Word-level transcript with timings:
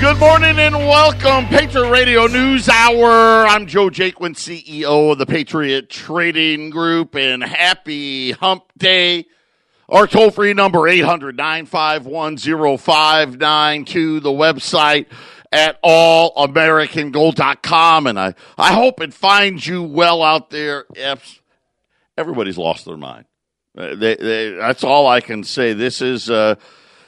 Good 0.00 0.18
morning 0.18 0.58
and 0.58 0.74
welcome, 0.74 1.46
Patriot 1.48 1.90
Radio 1.90 2.26
News 2.26 2.70
Hour. 2.70 3.46
I'm 3.46 3.66
Joe 3.66 3.90
Jaquin, 3.90 4.34
CEO 4.34 5.12
of 5.12 5.18
the 5.18 5.26
Patriot 5.26 5.90
Trading 5.90 6.70
Group, 6.70 7.14
and 7.14 7.44
happy 7.44 8.32
hump 8.32 8.64
day. 8.78 9.26
Our 9.90 10.06
toll 10.06 10.30
free 10.30 10.54
number, 10.54 10.88
800 10.88 11.36
951 11.36 12.38
0592, 12.78 14.20
the 14.20 14.30
website 14.30 15.04
at 15.52 15.82
allamericangold.com. 15.82 18.06
And 18.06 18.18
I, 18.18 18.34
I 18.56 18.72
hope 18.72 19.02
it 19.02 19.12
finds 19.12 19.66
you 19.66 19.82
well 19.82 20.22
out 20.22 20.48
there. 20.48 20.86
Everybody's 22.16 22.56
lost 22.56 22.86
their 22.86 22.96
mind. 22.96 23.26
Uh, 23.76 23.96
they, 23.96 24.16
they, 24.16 24.52
that's 24.52 24.82
all 24.82 25.06
I 25.06 25.20
can 25.20 25.44
say. 25.44 25.74
This 25.74 26.00
is 26.00 26.30
uh, 26.30 26.54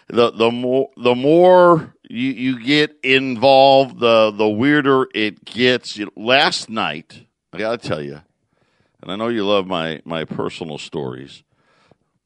the 0.08 0.30
the 0.30 0.50
more 0.50 0.90
the 0.96 1.14
more 1.14 1.94
you, 2.12 2.32
you 2.32 2.62
get 2.62 2.98
involved, 3.02 3.98
the 3.98 4.30
the 4.30 4.48
weirder 4.48 5.06
it 5.14 5.46
gets. 5.46 5.98
Last 6.14 6.68
night, 6.68 7.24
I 7.54 7.58
got 7.58 7.80
to 7.80 7.88
tell 7.88 8.02
you, 8.02 8.20
and 9.00 9.10
I 9.10 9.16
know 9.16 9.28
you 9.28 9.46
love 9.46 9.66
my 9.66 10.02
my 10.04 10.26
personal 10.26 10.76
stories, 10.76 11.42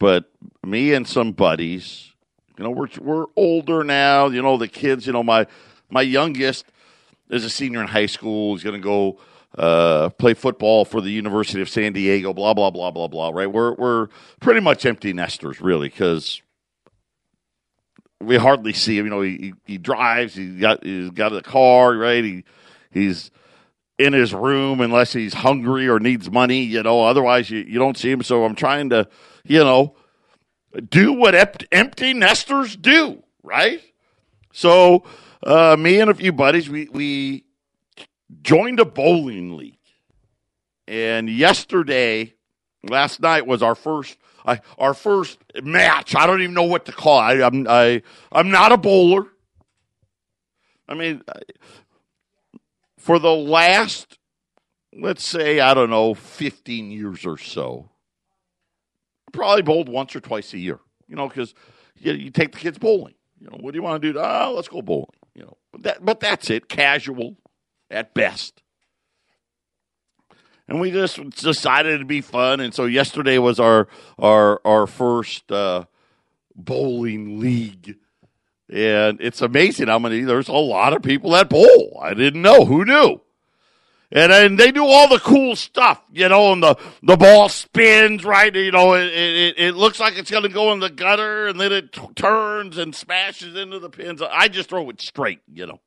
but 0.00 0.28
me 0.64 0.92
and 0.92 1.06
some 1.06 1.30
buddies, 1.30 2.12
you 2.58 2.64
know, 2.64 2.70
we're 2.70 2.88
we're 3.00 3.26
older 3.36 3.84
now. 3.84 4.26
You 4.26 4.42
know, 4.42 4.56
the 4.56 4.66
kids. 4.66 5.06
You 5.06 5.12
know, 5.12 5.22
my 5.22 5.46
my 5.88 6.02
youngest 6.02 6.66
is 7.30 7.44
a 7.44 7.50
senior 7.50 7.80
in 7.80 7.86
high 7.86 8.06
school. 8.06 8.54
He's 8.56 8.64
going 8.64 8.80
to 8.80 8.84
go 8.84 9.20
uh, 9.56 10.08
play 10.10 10.34
football 10.34 10.84
for 10.84 11.00
the 11.00 11.10
University 11.10 11.62
of 11.62 11.68
San 11.68 11.92
Diego. 11.92 12.32
Blah 12.32 12.54
blah 12.54 12.72
blah 12.72 12.90
blah 12.90 13.06
blah. 13.06 13.30
Right? 13.32 13.50
We're 13.50 13.74
we're 13.74 14.08
pretty 14.40 14.60
much 14.60 14.84
empty 14.84 15.12
nesters, 15.12 15.60
really, 15.60 15.90
because 15.90 16.42
we 18.20 18.36
hardly 18.36 18.72
see 18.72 18.98
him. 18.98 19.06
You 19.06 19.10
know, 19.10 19.20
he, 19.22 19.54
he 19.64 19.78
drives. 19.78 20.34
He 20.34 20.58
got 20.58 20.84
he's 20.84 21.10
got 21.10 21.34
a 21.34 21.42
car, 21.42 21.96
right? 21.96 22.24
He 22.24 22.44
he's 22.90 23.30
in 23.98 24.12
his 24.12 24.34
room 24.34 24.80
unless 24.80 25.12
he's 25.12 25.34
hungry 25.34 25.88
or 25.88 25.98
needs 25.98 26.30
money. 26.30 26.62
You 26.62 26.82
know, 26.82 27.04
otherwise 27.04 27.50
you, 27.50 27.60
you 27.60 27.78
don't 27.78 27.96
see 27.96 28.10
him. 28.10 28.22
So 28.22 28.44
I'm 28.44 28.54
trying 28.54 28.90
to, 28.90 29.08
you 29.44 29.60
know, 29.60 29.96
do 30.88 31.12
what 31.12 31.64
empty 31.72 32.14
nesters 32.14 32.76
do, 32.76 33.22
right? 33.42 33.80
So 34.52 35.04
uh, 35.42 35.76
me 35.78 36.00
and 36.00 36.10
a 36.10 36.14
few 36.14 36.32
buddies, 36.32 36.68
we 36.68 36.88
we 36.90 37.44
joined 38.42 38.80
a 38.80 38.84
bowling 38.84 39.56
league, 39.56 39.78
and 40.88 41.28
yesterday, 41.28 42.34
last 42.82 43.20
night 43.20 43.46
was 43.46 43.62
our 43.62 43.74
first 43.74 44.16
I, 44.46 44.60
our 44.78 44.94
first 44.94 45.38
match. 45.62 46.14
I 46.14 46.26
don't 46.26 46.40
even 46.40 46.54
know 46.54 46.62
what 46.62 46.86
to 46.86 46.92
call. 46.92 47.18
It. 47.18 47.42
I, 47.42 47.46
I'm 47.46 47.66
I 47.68 48.02
I'm 48.32 48.50
not 48.50 48.72
a 48.72 48.76
bowler. 48.76 49.26
I 50.88 50.94
mean, 50.94 51.22
for 52.96 53.18
the 53.18 53.34
last, 53.34 54.18
let's 54.94 55.26
say, 55.26 55.58
I 55.58 55.74
don't 55.74 55.90
know, 55.90 56.14
15 56.14 56.92
years 56.92 57.26
or 57.26 57.36
so, 57.38 57.90
probably 59.32 59.62
bowled 59.62 59.88
once 59.88 60.14
or 60.14 60.20
twice 60.20 60.54
a 60.54 60.58
year. 60.58 60.78
You 61.08 61.16
know, 61.16 61.28
because 61.28 61.54
you, 61.98 62.12
you 62.12 62.30
take 62.30 62.52
the 62.52 62.58
kids 62.58 62.78
bowling. 62.78 63.14
You 63.40 63.48
know, 63.48 63.58
what 63.60 63.72
do 63.72 63.78
you 63.78 63.82
want 63.82 64.00
to 64.00 64.12
do? 64.12 64.18
Oh, 64.18 64.52
let's 64.54 64.68
go 64.68 64.80
bowling. 64.80 65.06
You 65.34 65.42
know, 65.42 65.56
but 65.72 65.82
that 65.82 66.04
but 66.04 66.20
that's 66.20 66.50
it. 66.50 66.68
Casual 66.68 67.36
at 67.90 68.14
best 68.14 68.62
and 70.68 70.80
we 70.80 70.90
just 70.90 71.30
decided 71.30 71.98
to 71.98 72.04
be 72.04 72.20
fun. 72.20 72.60
And 72.60 72.74
so 72.74 72.84
yesterday 72.86 73.38
was 73.38 73.60
our 73.60 73.88
our 74.18 74.60
our 74.64 74.86
first 74.86 75.50
uh, 75.50 75.84
bowling 76.54 77.38
league, 77.40 77.96
and 78.68 79.20
it's 79.20 79.42
amazing 79.42 79.88
how 79.88 79.98
many. 79.98 80.22
There's 80.22 80.48
a 80.48 80.52
lot 80.52 80.92
of 80.92 81.02
people 81.02 81.30
that 81.32 81.48
bowl. 81.48 82.00
I 82.02 82.14
didn't 82.14 82.42
know. 82.42 82.64
Who 82.64 82.84
knew? 82.84 83.20
And 84.12 84.30
then 84.30 84.56
they 84.56 84.70
do 84.70 84.86
all 84.86 85.08
the 85.08 85.18
cool 85.18 85.56
stuff, 85.56 86.00
you 86.12 86.28
know, 86.28 86.52
and 86.52 86.62
the, 86.62 86.76
the 87.02 87.16
ball 87.16 87.48
spins, 87.48 88.24
right? 88.24 88.54
You 88.54 88.70
know, 88.70 88.94
it, 88.94 89.06
it, 89.06 89.54
it 89.58 89.74
looks 89.74 89.98
like 89.98 90.16
it's 90.16 90.30
going 90.30 90.44
to 90.44 90.48
go 90.48 90.72
in 90.72 90.78
the 90.78 90.90
gutter 90.90 91.48
and 91.48 91.60
then 91.60 91.72
it 91.72 91.92
t- 91.92 92.06
turns 92.14 92.78
and 92.78 92.94
smashes 92.94 93.56
into 93.56 93.80
the 93.80 93.90
pins. 93.90 94.22
I 94.22 94.46
just 94.46 94.68
throw 94.68 94.88
it 94.90 95.00
straight, 95.00 95.40
you 95.52 95.66
know. 95.66 95.80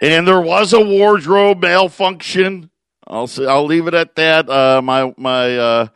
And 0.00 0.28
there 0.28 0.40
was 0.40 0.72
a 0.72 0.80
wardrobe 0.80 1.62
malfunction. 1.62 2.70
I'll 3.06 3.26
say, 3.26 3.46
I'll 3.46 3.64
leave 3.64 3.86
it 3.86 3.94
at 3.94 4.14
that. 4.16 4.48
Uh, 4.48 4.82
my 4.82 5.14
my, 5.16 5.56
uh, 5.56 5.88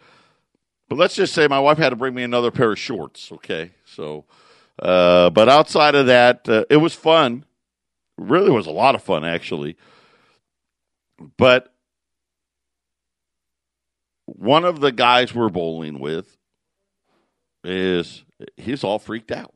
but 0.88 0.96
let's 0.96 1.14
just 1.14 1.34
say 1.34 1.46
my 1.48 1.60
wife 1.60 1.78
had 1.78 1.90
to 1.90 1.96
bring 1.96 2.14
me 2.14 2.22
another 2.22 2.50
pair 2.50 2.72
of 2.72 2.78
shorts. 2.78 3.30
Okay, 3.32 3.72
so, 3.84 4.24
uh, 4.80 5.30
but 5.30 5.48
outside 5.48 5.94
of 5.94 6.06
that, 6.06 6.48
uh, 6.48 6.64
it 6.70 6.76
was 6.76 6.94
fun. 6.94 7.44
Really 8.16 8.50
was 8.50 8.66
a 8.66 8.72
lot 8.72 8.94
of 8.94 9.02
fun 9.02 9.24
actually. 9.24 9.76
But 11.36 11.72
one 14.24 14.64
of 14.64 14.80
the 14.80 14.92
guys 14.92 15.34
we're 15.34 15.48
bowling 15.50 15.98
with 15.98 16.36
is 17.64 18.24
he's 18.56 18.84
all 18.84 18.98
freaked 18.98 19.32
out. 19.32 19.52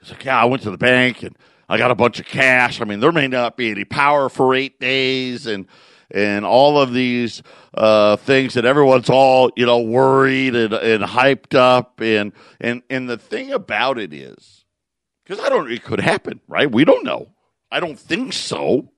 He's 0.00 0.10
like, 0.10 0.24
"Yeah, 0.24 0.40
I 0.40 0.44
went 0.44 0.62
to 0.62 0.70
the 0.70 0.78
bank 0.78 1.24
and." 1.24 1.36
I 1.68 1.78
got 1.78 1.90
a 1.90 1.94
bunch 1.94 2.20
of 2.20 2.26
cash. 2.26 2.80
I 2.80 2.84
mean, 2.84 3.00
there 3.00 3.12
may 3.12 3.28
not 3.28 3.56
be 3.56 3.70
any 3.70 3.84
power 3.84 4.28
for 4.28 4.54
eight 4.54 4.80
days 4.80 5.46
and 5.46 5.66
and 6.10 6.44
all 6.44 6.78
of 6.78 6.92
these 6.92 7.42
uh, 7.74 8.16
things 8.16 8.54
that 8.54 8.64
everyone's 8.64 9.08
all 9.08 9.50
you 9.56 9.64
know 9.66 9.80
worried 9.80 10.54
and, 10.54 10.72
and 10.74 11.02
hyped 11.02 11.54
up. 11.56 12.00
And 12.00 12.32
and 12.60 12.82
and 12.90 13.08
the 13.08 13.16
thing 13.16 13.52
about 13.52 13.98
it 13.98 14.12
is 14.12 14.64
because 15.24 15.42
I 15.42 15.48
don't 15.48 15.70
it 15.70 15.82
could 15.82 16.00
happen 16.00 16.40
right? 16.48 16.70
We 16.70 16.84
don't 16.84 17.04
know. 17.04 17.28
I 17.70 17.80
don't 17.80 17.98
think 17.98 18.32
so. 18.32 18.90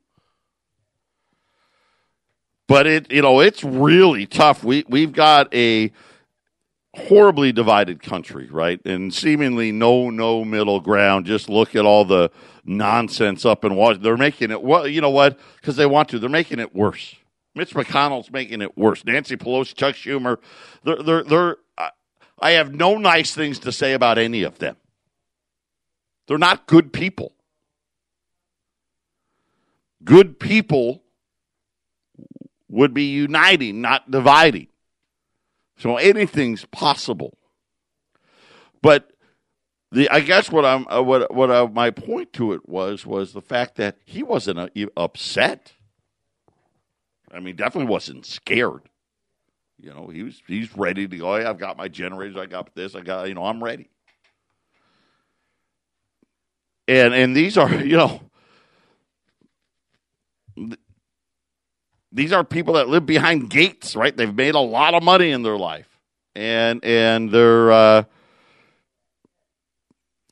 But 2.67 2.87
it 2.87 3.13
you 3.13 3.23
know 3.23 3.41
it's 3.41 3.63
really 3.63 4.27
tough. 4.27 4.65
We 4.65 4.85
we've 4.89 5.13
got 5.13 5.55
a 5.55 5.93
horribly 6.97 7.51
divided 7.51 8.01
country 8.01 8.49
right 8.51 8.81
and 8.87 9.13
seemingly 9.13 9.73
no 9.73 10.11
no 10.11 10.45
middle 10.45 10.81
ground 10.81 11.27
just 11.27 11.49
look 11.49 11.75
at 11.75 11.85
all 11.85 12.05
the 12.05 12.31
nonsense 12.65 13.45
up 13.45 13.65
in 13.65 13.75
Washington. 13.75 14.03
They're 14.03 14.17
making 14.17 14.51
it 14.51 14.63
well. 14.63 14.87
You 14.87 15.01
know 15.01 15.11
what? 15.11 15.39
Because 15.57 15.77
they 15.77 15.87
want 15.87 16.09
to. 16.11 16.19
They're 16.19 16.31
making 16.31 16.59
it 16.59 16.75
worse. 16.75 17.15
Mitch 17.55 17.75
McConnell's 17.75 18.31
making 18.31 18.63
it 18.63 18.77
worse. 18.77 19.05
Nancy 19.05 19.37
Pelosi, 19.37 19.75
Chuck 19.75 19.95
Schumer. 19.95 20.39
They're 20.83 21.03
they're 21.03 21.25
they're. 21.25 21.57
I 22.41 22.53
have 22.53 22.75
no 22.75 22.99
nice 22.99 23.35
things 23.35 23.61
to 23.61 23.73
say 23.73 23.93
about 23.93 24.19
any 24.19 24.43
of 24.43 24.59
them. 24.59 24.77
They're 26.27 26.39
not 26.39 26.67
good 26.67 26.93
people. 26.93 27.33
Good 30.03 30.39
people 30.39 31.03
would 32.69 32.93
be 32.93 33.05
uniting, 33.05 33.81
not 33.81 34.11
dividing. 34.11 34.67
So 35.77 35.97
anything's 35.97 36.65
possible. 36.67 37.37
But 38.83 39.13
the 39.91 40.09
I 40.11 40.21
guess 40.21 40.51
what 40.51 40.65
I'm 40.65 40.87
uh, 40.89 41.03
what 41.03 41.33
what 41.35 41.51
uh, 41.51 41.69
my 41.73 41.91
point 41.91 42.33
to 42.35 42.53
it 42.53 42.69
was 42.69 43.07
was 43.07 43.33
the 43.33 43.43
fact 43.43 43.77
that 43.77 43.97
he 44.05 44.23
wasn't 44.23 44.59
uh, 44.59 44.69
upset. 44.97 45.73
I 47.33 47.41
mean, 47.41 47.57
definitely 47.57 47.91
wasn't 47.91 48.27
scared. 48.27 48.83
You 49.81 49.91
know, 49.91 50.09
he 50.09 50.23
was 50.23 50.43
he's 50.47 50.77
ready 50.77 51.07
to 51.09 51.17
go. 51.17 51.37
Hey, 51.37 51.45
I've 51.45 51.59
got 51.59 51.77
my 51.77 51.89
generators. 51.89 52.37
I 52.37 52.47
got 52.47 52.75
this. 52.75 52.95
I 52.95 53.01
got 53.01 53.29
you 53.29 53.35
know, 53.35 53.45
I'm 53.45 53.63
ready. 53.63 53.89
And 56.89 57.15
and 57.15 57.37
these 57.37 57.57
are 57.57 57.73
you 57.85 57.97
know. 57.97 58.21
These 62.15 62.33
are 62.33 62.45
people 62.45 62.75
that 62.75 62.89
live 62.89 63.05
behind 63.05 63.51
gates, 63.51 63.97
right? 63.97 64.17
They've 64.17 64.35
made 64.35 64.55
a 64.55 64.61
lot 64.61 64.95
of 64.95 65.03
money 65.03 65.33
in 65.33 65.43
their 65.43 65.59
life, 65.59 65.99
and 66.35 66.83
and 66.85 67.31
they're 67.31 67.73
uh, 67.73 68.05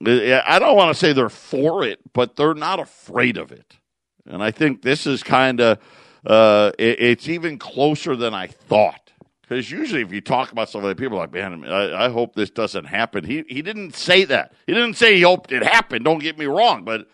I 0.05 0.59
don't 0.59 0.77
want 0.77 0.95
to 0.95 0.99
say 0.99 1.13
they're 1.13 1.29
for 1.29 1.85
it, 1.85 2.01
but 2.13 2.37
they're 2.37 2.55
not 2.55 2.81
afraid 2.81 3.37
of 3.37 3.53
it. 3.53 3.79
And 4.27 4.43
I 4.43 4.51
think 4.51 4.83
this 4.83 5.07
is 5.07 5.23
kind 5.23 5.61
of, 5.61 5.79
uh, 6.27 6.73
it, 6.79 7.01
it's 7.01 7.29
even 7.29 7.59
closer 7.59 8.17
than 8.17 8.35
I 8.35 8.47
thought. 8.47 9.13
Because 9.43 9.71
usually, 9.71 10.03
if 10.03 10.13
you 10.13 10.21
talk 10.21 10.51
about 10.51 10.71
something, 10.71 10.95
people 10.95 11.19
are 11.19 11.23
like, 11.23 11.33
man, 11.33 11.65
I, 11.65 12.07
I, 12.07 12.09
hope 12.09 12.35
this 12.35 12.51
doesn't 12.51 12.87
happen. 12.87 13.25
He, 13.25 13.45
he 13.49 13.61
didn't 13.61 13.95
say 13.95 14.25
that. 14.25 14.55
He 14.67 14.73
didn't 14.73 14.95
say 14.95 15.17
he 15.17 15.23
hoped 15.23 15.53
it 15.53 15.63
happened. 15.63 16.05
Don't 16.05 16.21
get 16.21 16.39
me 16.39 16.47
wrong, 16.47 16.85
but 16.85 17.07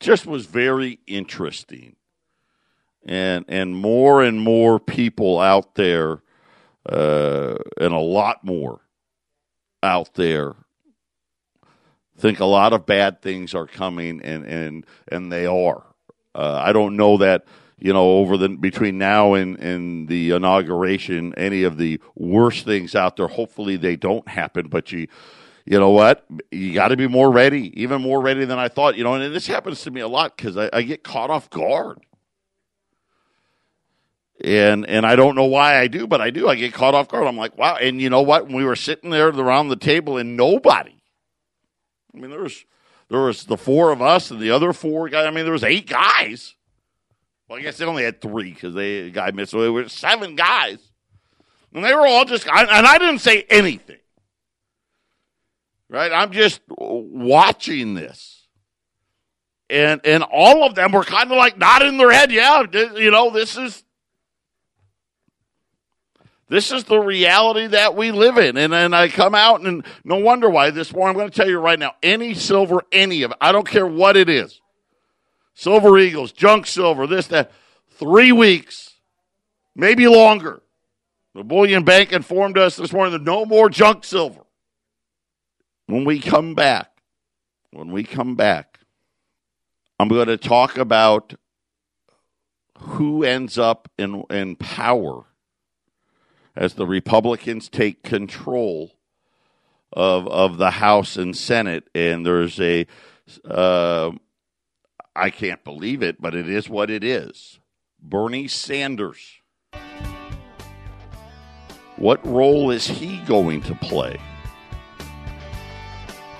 just 0.00 0.26
was 0.26 0.46
very 0.46 0.98
interesting. 1.06 1.96
And, 3.06 3.44
and 3.48 3.74
more 3.74 4.22
and 4.22 4.40
more 4.40 4.78
people 4.78 5.40
out 5.40 5.74
there, 5.74 6.22
uh, 6.88 7.56
and 7.78 7.94
a 7.94 7.98
lot 7.98 8.44
more 8.44 8.80
out 9.82 10.14
there 10.14 10.56
think 12.20 12.40
a 12.40 12.44
lot 12.44 12.72
of 12.72 12.86
bad 12.86 13.22
things 13.22 13.54
are 13.54 13.66
coming, 13.66 14.20
and 14.22 14.44
and 14.44 14.86
and 15.08 15.32
they 15.32 15.46
are. 15.46 15.82
Uh, 16.34 16.60
I 16.62 16.72
don't 16.72 16.96
know 16.96 17.16
that 17.16 17.46
you 17.80 17.94
know, 17.94 18.18
over 18.18 18.36
the 18.36 18.50
between 18.50 18.98
now 18.98 19.34
and, 19.34 19.58
and 19.58 20.06
the 20.06 20.30
inauguration, 20.30 21.34
any 21.36 21.62
of 21.62 21.78
the 21.78 21.98
worst 22.14 22.66
things 22.66 22.94
out 22.94 23.16
there. 23.16 23.26
Hopefully, 23.26 23.76
they 23.76 23.96
don't 23.96 24.28
happen. 24.28 24.68
But 24.68 24.92
you, 24.92 25.08
you 25.64 25.78
know 25.78 25.90
what? 25.90 26.26
You 26.50 26.74
got 26.74 26.88
to 26.88 26.96
be 26.96 27.08
more 27.08 27.30
ready, 27.32 27.72
even 27.82 28.02
more 28.02 28.20
ready 28.20 28.44
than 28.44 28.58
I 28.58 28.68
thought. 28.68 28.96
You 28.96 29.04
know, 29.04 29.14
and 29.14 29.34
this 29.34 29.46
happens 29.46 29.82
to 29.82 29.90
me 29.90 30.02
a 30.02 30.08
lot 30.08 30.36
because 30.36 30.58
I, 30.58 30.68
I 30.72 30.82
get 30.82 31.02
caught 31.02 31.30
off 31.30 31.48
guard 31.48 32.00
and 34.42 34.86
and 34.86 35.04
I 35.04 35.16
don't 35.16 35.34
know 35.34 35.44
why 35.44 35.78
I 35.78 35.86
do, 35.86 36.06
but 36.06 36.20
I 36.20 36.30
do. 36.30 36.48
I 36.48 36.54
get 36.54 36.72
caught 36.72 36.94
off 36.94 37.08
guard. 37.08 37.26
I'm 37.26 37.36
like, 37.36 37.56
wow. 37.58 37.76
And 37.76 38.00
you 38.00 38.10
know 38.10 38.22
what? 38.22 38.46
When 38.46 38.56
we 38.56 38.64
were 38.64 38.76
sitting 38.76 39.10
there 39.10 39.28
around 39.28 39.68
the 39.68 39.76
table 39.76 40.16
and 40.16 40.36
nobody, 40.36 41.02
I 42.14 42.18
mean, 42.18 42.30
there 42.30 42.42
was 42.42 42.64
there 43.08 43.20
was 43.20 43.44
the 43.44 43.56
four 43.56 43.92
of 43.92 44.00
us 44.00 44.30
and 44.30 44.40
the 44.40 44.50
other 44.50 44.72
four 44.72 45.08
guys. 45.08 45.26
I 45.26 45.30
mean, 45.30 45.44
there 45.44 45.52
was 45.52 45.64
eight 45.64 45.86
guys. 45.86 46.54
Well, 47.48 47.58
I 47.58 47.62
guess 47.62 47.78
they 47.78 47.84
only 47.84 48.04
had 48.04 48.20
three 48.20 48.52
because 48.52 48.74
they 48.74 49.00
a 49.00 49.10
guy 49.10 49.30
missed. 49.32 49.50
So 49.50 49.62
it 49.62 49.68
was 49.68 49.92
seven 49.92 50.36
guys, 50.36 50.78
and 51.74 51.84
they 51.84 51.94
were 51.94 52.06
all 52.06 52.24
just. 52.24 52.46
and 52.46 52.86
I 52.86 52.98
didn't 52.98 53.18
say 53.18 53.44
anything. 53.50 53.96
Right? 55.88 56.12
I'm 56.12 56.30
just 56.30 56.60
watching 56.68 57.94
this. 57.94 58.46
And 59.68 60.00
and 60.04 60.22
all 60.22 60.64
of 60.64 60.74
them 60.74 60.92
were 60.92 61.04
kind 61.04 61.30
of 61.30 61.36
like 61.36 61.58
nodding 61.58 61.96
their 61.96 62.10
head, 62.10 62.32
yeah, 62.32 62.62
you 62.96 63.10
know, 63.10 63.30
this 63.30 63.56
is 63.56 63.84
this 66.50 66.72
is 66.72 66.82
the 66.82 66.98
reality 66.98 67.68
that 67.68 67.94
we 67.94 68.10
live 68.10 68.36
in. 68.36 68.56
And 68.56 68.72
then 68.72 68.92
I 68.92 69.06
come 69.06 69.36
out 69.36 69.60
and 69.60 69.86
no 70.02 70.16
wonder 70.16 70.50
why 70.50 70.70
this 70.70 70.92
morning, 70.92 71.10
I'm 71.10 71.20
going 71.20 71.30
to 71.30 71.36
tell 71.36 71.48
you 71.48 71.60
right 71.60 71.78
now, 71.78 71.92
any 72.02 72.34
silver, 72.34 72.82
any 72.90 73.22
of 73.22 73.30
it, 73.30 73.36
I 73.40 73.52
don't 73.52 73.66
care 73.66 73.86
what 73.86 74.16
it 74.16 74.28
is. 74.28 74.60
Silver 75.54 75.96
Eagles, 75.96 76.32
junk 76.32 76.66
silver, 76.66 77.06
this, 77.06 77.28
that, 77.28 77.52
three 77.92 78.32
weeks, 78.32 78.94
maybe 79.76 80.08
longer. 80.08 80.60
The 81.36 81.44
Bullion 81.44 81.84
Bank 81.84 82.12
informed 82.12 82.58
us 82.58 82.74
this 82.74 82.92
morning 82.92 83.12
that 83.12 83.22
no 83.22 83.46
more 83.46 83.70
junk 83.70 84.02
silver. 84.02 84.42
When 85.86 86.04
we 86.04 86.18
come 86.18 86.56
back, 86.56 87.00
when 87.70 87.92
we 87.92 88.02
come 88.02 88.34
back, 88.34 88.80
I'm 90.00 90.08
going 90.08 90.26
to 90.26 90.36
talk 90.36 90.76
about 90.78 91.34
who 92.76 93.22
ends 93.22 93.56
up 93.56 93.88
in, 93.96 94.24
in 94.30 94.56
power 94.56 95.26
as 96.56 96.74
the 96.74 96.86
Republicans 96.86 97.68
take 97.68 98.02
control 98.02 98.92
of 99.92 100.26
of 100.28 100.58
the 100.58 100.72
House 100.72 101.16
and 101.16 101.36
Senate, 101.36 101.88
and 101.94 102.24
there's 102.24 102.60
a 102.60 102.86
uh, 103.44 104.10
I 105.14 105.30
can't 105.30 105.62
believe 105.64 106.02
it, 106.02 106.20
but 106.20 106.34
it 106.34 106.48
is 106.48 106.68
what 106.68 106.90
it 106.90 107.04
is. 107.04 107.58
Bernie 108.02 108.48
Sanders. 108.48 109.36
What 111.96 112.24
role 112.26 112.70
is 112.70 112.86
he 112.86 113.18
going 113.26 113.60
to 113.62 113.74
play? 113.74 114.18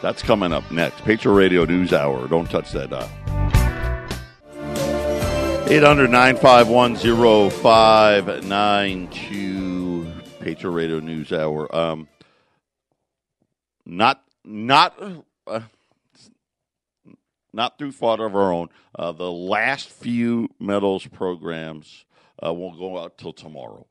That's 0.01 0.23
coming 0.23 0.53
up 0.53 0.71
next. 0.71 1.05
Patriot 1.05 1.35
Radio 1.35 1.67
News 1.67 1.93
Hour. 1.93 2.27
Don't 2.29 2.49
touch 2.49 2.73
that 2.73 2.89
dial. 2.89 3.11
800 5.69 6.11
951 6.11 6.97
0592 7.51 9.69
Patriot 10.40 10.70
Radio 10.72 11.00
News 11.00 11.32
Hour. 11.32 11.75
Um, 11.75 12.08
not, 13.84 14.25
not, 14.42 14.98
uh, 15.46 15.60
not 17.52 17.78
through 17.78 17.92
fault 17.92 18.20
of 18.20 18.34
our 18.34 18.50
own. 18.50 18.69
Uh, 18.98 19.12
the 19.12 19.31
last 19.31 19.90
few 19.90 20.48
medals 20.58 21.06
programs 21.06 22.06
uh, 22.44 22.54
won't 22.54 22.78
go 22.78 22.98
out 22.98 23.19
till 23.19 23.34
tomorrow. 23.34 23.87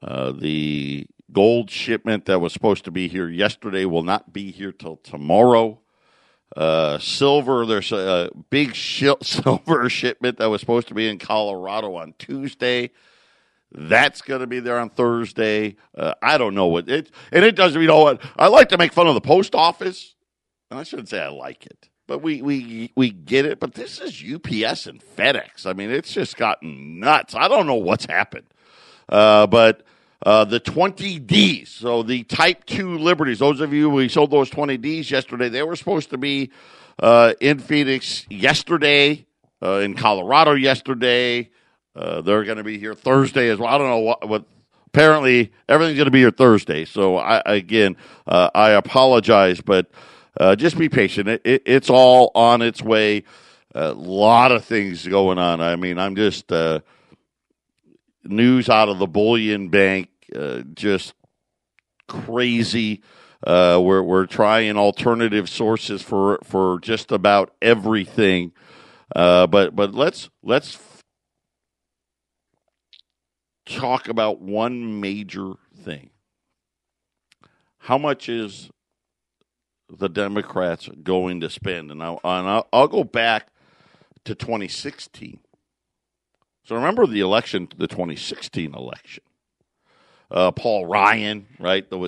Uh, 0.00 0.32
the 0.32 1.06
gold 1.30 1.70
shipment 1.70 2.24
that 2.24 2.40
was 2.40 2.54
supposed 2.54 2.86
to 2.86 2.90
be 2.90 3.06
here 3.06 3.28
yesterday 3.28 3.84
will 3.84 4.02
not 4.02 4.32
be 4.32 4.50
here 4.50 4.72
till 4.72 4.96
tomorrow. 4.96 5.78
Uh, 6.56 6.98
silver, 6.98 7.66
there's 7.66 7.92
a, 7.92 8.30
big 8.48 8.74
sh- 8.74 9.04
silver 9.22 9.90
shipment 9.90 10.38
that 10.38 10.48
was 10.48 10.60
supposed 10.60 10.88
to 10.88 10.94
be 10.94 11.06
in 11.06 11.18
Colorado 11.18 11.96
on 11.96 12.14
Tuesday. 12.18 12.90
That's 13.74 14.20
going 14.20 14.40
to 14.40 14.46
be 14.46 14.60
there 14.60 14.78
on 14.78 14.90
Thursday. 14.90 15.76
Uh, 15.96 16.14
I 16.22 16.36
don't 16.38 16.54
know 16.54 16.66
what 16.66 16.88
it, 16.88 17.10
and 17.30 17.44
it 17.44 17.56
doesn't. 17.56 17.80
You 17.80 17.88
know 17.88 18.02
what? 18.02 18.22
I 18.38 18.48
like 18.48 18.68
to 18.70 18.78
make 18.78 18.92
fun 18.92 19.06
of 19.06 19.14
the 19.14 19.20
post 19.20 19.54
office, 19.54 20.14
and 20.70 20.78
I 20.78 20.82
shouldn't 20.82 21.08
say 21.08 21.22
I 21.22 21.28
like 21.28 21.64
it, 21.64 21.88
but 22.06 22.18
we 22.18 22.42
we 22.42 22.92
we 22.96 23.10
get 23.10 23.46
it. 23.46 23.60
But 23.60 23.74
this 23.74 23.98
is 23.98 24.22
UPS 24.22 24.86
and 24.86 25.02
FedEx. 25.16 25.64
I 25.66 25.72
mean, 25.72 25.90
it's 25.90 26.12
just 26.12 26.36
gotten 26.36 27.00
nuts. 27.00 27.34
I 27.34 27.48
don't 27.48 27.66
know 27.66 27.76
what's 27.76 28.04
happened, 28.04 28.46
uh, 29.08 29.46
but 29.46 29.82
uh, 30.24 30.44
the 30.44 30.60
20Ds, 30.60 31.68
so 31.68 32.02
the 32.02 32.22
Type 32.24 32.64
2 32.66 32.98
Liberties, 32.98 33.40
those 33.40 33.60
of 33.60 33.72
you, 33.72 33.90
we 33.90 34.08
sold 34.08 34.30
those 34.30 34.50
20Ds 34.50 35.10
yesterday. 35.10 35.48
They 35.48 35.62
were 35.62 35.76
supposed 35.76 36.10
to 36.10 36.18
be 36.18 36.50
uh, 37.00 37.32
in 37.40 37.58
Phoenix 37.58 38.24
yesterday, 38.30 39.26
uh, 39.62 39.78
in 39.78 39.94
Colorado 39.94 40.52
yesterday. 40.52 41.50
Uh, 41.94 42.20
they're 42.20 42.44
going 42.44 42.58
to 42.58 42.64
be 42.64 42.78
here 42.78 42.94
Thursday 42.94 43.48
as 43.48 43.58
well. 43.58 43.68
I 43.68 43.78
don't 43.78 43.88
know 43.88 43.98
what, 43.98 44.28
what 44.28 44.44
apparently 44.86 45.52
everything's 45.68 45.96
going 45.96 46.06
to 46.06 46.10
be 46.10 46.20
here 46.20 46.30
Thursday. 46.30 46.84
So 46.84 47.16
I, 47.16 47.42
again, 47.44 47.96
uh, 48.26 48.50
I 48.54 48.70
apologize, 48.70 49.60
but 49.60 49.90
just 50.56 50.78
be 50.78 50.88
patient. 50.88 51.28
It, 51.28 51.42
it, 51.44 51.62
it's 51.66 51.90
all 51.90 52.30
on 52.34 52.62
its 52.62 52.82
way. 52.82 53.24
A 53.74 53.92
lot 53.92 54.52
of 54.52 54.64
things 54.64 55.06
going 55.06 55.38
on. 55.38 55.60
I 55.60 55.76
mean, 55.76 55.98
I'm 55.98 56.16
just 56.16 56.50
news 58.24 58.68
out 58.68 58.88
of 58.88 58.98
the 58.98 59.06
bullion 59.06 59.68
bank 59.68 60.08
uh, 60.34 60.62
just 60.74 61.14
crazy. 62.08 63.02
Uh, 63.44 63.80
we're 63.82 64.02
we're 64.02 64.26
trying 64.26 64.76
alternative 64.76 65.48
sources 65.48 66.02
for 66.02 66.38
for 66.44 66.78
just 66.80 67.12
about 67.12 67.54
everything. 67.60 68.52
Uh, 69.14 69.46
but 69.46 69.74
but 69.74 69.94
let's 69.94 70.30
let's 70.42 70.78
talk 73.66 74.08
about 74.08 74.40
one 74.40 75.00
major 75.00 75.52
thing. 75.76 76.10
How 77.78 77.98
much 77.98 78.28
is 78.28 78.70
the 79.88 80.08
Democrats 80.08 80.88
going 81.02 81.40
to 81.40 81.50
spend? 81.50 81.90
And, 81.90 82.02
I, 82.02 82.12
and 82.12 82.48
I'll, 82.48 82.68
I'll 82.72 82.88
go 82.88 83.04
back 83.04 83.48
to 84.24 84.34
2016. 84.34 85.40
So 86.64 86.76
remember 86.76 87.06
the 87.06 87.20
election, 87.20 87.68
the 87.76 87.88
2016 87.88 88.74
election 88.74 89.24
uh, 90.32 90.50
Paul 90.50 90.86
Ryan, 90.86 91.46
right? 91.60 91.88
The 91.88 91.98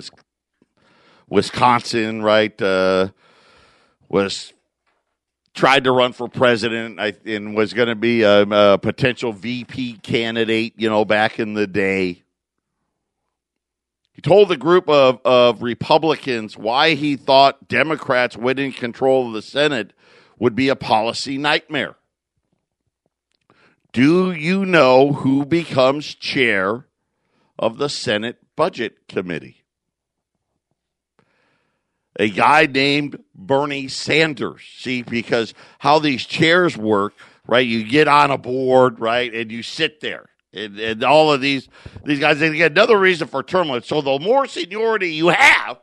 Wisconsin, 1.29 2.23
right? 2.23 2.59
Uh, 2.61 3.09
was 4.09 4.53
tried 5.55 5.85
to 5.85 5.91
run 5.91 6.13
for 6.13 6.27
president 6.27 6.99
and 7.25 7.55
was 7.55 7.73
going 7.73 7.87
to 7.87 7.95
be 7.95 8.21
a, 8.21 8.43
a, 8.43 8.77
potential 8.77 9.31
VP 9.33 9.97
candidate, 10.03 10.73
you 10.77 10.89
know, 10.89 11.05
back 11.05 11.39
in 11.39 11.53
the 11.53 11.65
day. 11.65 12.21
He 14.11 14.21
told 14.21 14.49
the 14.49 14.57
group 14.57 14.87
of, 14.87 15.19
of 15.25 15.63
Republicans 15.63 16.57
why 16.57 16.93
he 16.93 17.15
thought 17.15 17.67
Democrats 17.67 18.37
winning 18.37 18.73
control 18.73 19.27
of 19.27 19.33
the 19.33 19.41
Senate 19.41 19.93
would 20.37 20.55
be 20.55 20.69
a 20.69 20.75
policy 20.75 21.37
nightmare. 21.37 21.95
Do 23.91 24.31
you 24.31 24.65
know 24.65 25.13
who 25.13 25.45
becomes 25.45 26.13
chair 26.13 26.85
of 27.57 27.77
the 27.77 27.89
Senate 27.89 28.37
Budget 28.55 29.07
Committee. 29.07 29.64
A 32.17 32.29
guy 32.29 32.65
named 32.65 33.21
Bernie 33.33 33.87
Sanders. 33.87 34.61
See, 34.77 35.01
because 35.01 35.53
how 35.79 35.99
these 35.99 36.25
chairs 36.25 36.77
work, 36.77 37.13
right? 37.47 37.65
You 37.65 37.83
get 37.83 38.07
on 38.07 38.31
a 38.31 38.37
board, 38.37 38.99
right, 38.99 39.33
and 39.33 39.51
you 39.51 39.63
sit 39.63 39.99
there. 40.01 40.29
And, 40.53 40.79
and 40.79 41.03
all 41.03 41.33
of 41.33 41.41
these 41.41 41.67
these 42.05 42.19
guys, 42.19 42.39
they 42.39 42.55
get 42.55 42.71
another 42.71 42.97
reason 42.97 43.27
for 43.27 43.43
term 43.43 43.67
limits. 43.67 43.89
So 43.89 44.01
the 44.01 44.17
more 44.19 44.47
seniority 44.47 45.13
you 45.13 45.27
have, 45.27 45.79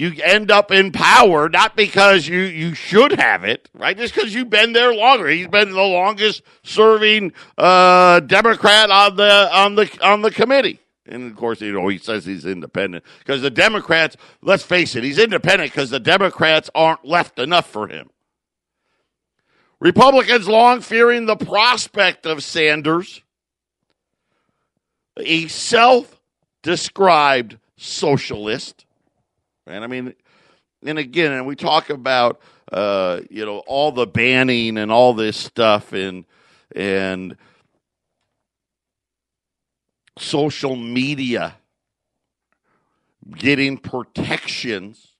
you 0.00 0.14
end 0.22 0.50
up 0.50 0.70
in 0.70 0.92
power 0.92 1.50
not 1.50 1.76
because 1.76 2.26
you, 2.26 2.40
you 2.40 2.74
should 2.74 3.12
have 3.20 3.44
it, 3.44 3.68
right? 3.74 3.96
Just 3.96 4.14
because 4.14 4.34
you've 4.34 4.48
been 4.48 4.72
there 4.72 4.94
longer. 4.94 5.28
He's 5.28 5.46
been 5.46 5.72
the 5.72 5.82
longest 5.82 6.42
serving 6.62 7.34
uh, 7.58 8.20
Democrat 8.20 8.90
on 8.90 9.16
the 9.16 9.54
on 9.54 9.74
the 9.74 9.98
on 10.02 10.22
the 10.22 10.30
committee. 10.30 10.80
And 11.04 11.30
of 11.30 11.36
course, 11.36 11.60
you 11.60 11.72
know, 11.72 11.86
he 11.88 11.98
says 11.98 12.24
he's 12.24 12.46
independent 12.46 13.04
because 13.18 13.42
the 13.42 13.50
Democrats, 13.50 14.16
let's 14.40 14.62
face 14.62 14.96
it, 14.96 15.04
he's 15.04 15.18
independent 15.18 15.70
because 15.70 15.90
the 15.90 16.00
Democrats 16.00 16.70
aren't 16.74 17.04
left 17.04 17.38
enough 17.38 17.68
for 17.68 17.86
him. 17.86 18.08
Republicans 19.80 20.48
long 20.48 20.80
fearing 20.80 21.26
the 21.26 21.36
prospect 21.36 22.24
of 22.24 22.42
Sanders, 22.42 23.20
a 25.18 25.46
self 25.48 26.22
described 26.62 27.58
socialist 27.76 28.86
and 29.70 29.84
I 29.84 29.86
mean, 29.86 30.14
and 30.84 30.98
again, 30.98 31.32
and 31.32 31.46
we 31.46 31.56
talk 31.56 31.90
about 31.90 32.40
uh, 32.72 33.20
you 33.30 33.44
know, 33.44 33.58
all 33.66 33.92
the 33.92 34.06
banning 34.06 34.78
and 34.78 34.92
all 34.92 35.12
this 35.14 35.36
stuff 35.36 35.92
and 35.92 36.24
and 36.74 37.36
social 40.18 40.76
media 40.76 41.56
getting 43.36 43.76
protections 43.76 45.14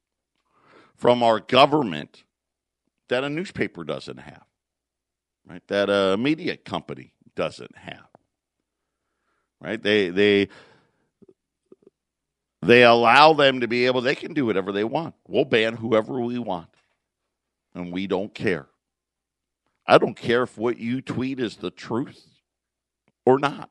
from 0.95 1.23
our 1.23 1.41
government 1.41 2.23
that 3.09 3.25
a 3.25 3.29
newspaper 3.29 3.83
doesn't 3.83 4.19
have, 4.19 4.45
right? 5.49 5.67
That 5.69 5.91
a 5.91 6.17
media 6.17 6.57
company 6.57 7.13
doesn't 7.35 7.77
have, 7.77 8.07
right? 9.61 9.83
They 9.83 10.11
they 10.11 10.49
they 12.63 12.83
allow 12.83 13.33
them 13.33 13.61
to 13.61 13.69
be 13.69 13.87
able. 13.87 14.01
They 14.01 14.15
can 14.15 14.35
do 14.35 14.47
whatever 14.47 14.73
they 14.73 14.85
want. 14.85 15.15
We'll 15.27 15.45
ban 15.45 15.77
whoever 15.77 16.21
we 16.21 16.39
want, 16.39 16.69
and 17.75 17.93
we 17.93 18.07
don't 18.07 18.35
care. 18.35 18.67
I 19.87 19.99
don't 19.99 20.17
care 20.17 20.43
if 20.43 20.57
what 20.59 20.79
you 20.79 21.01
tweet 21.01 21.41
is 21.41 21.57
the 21.57 21.71
truth 21.71 22.25
or 23.25 23.39
not. 23.39 23.71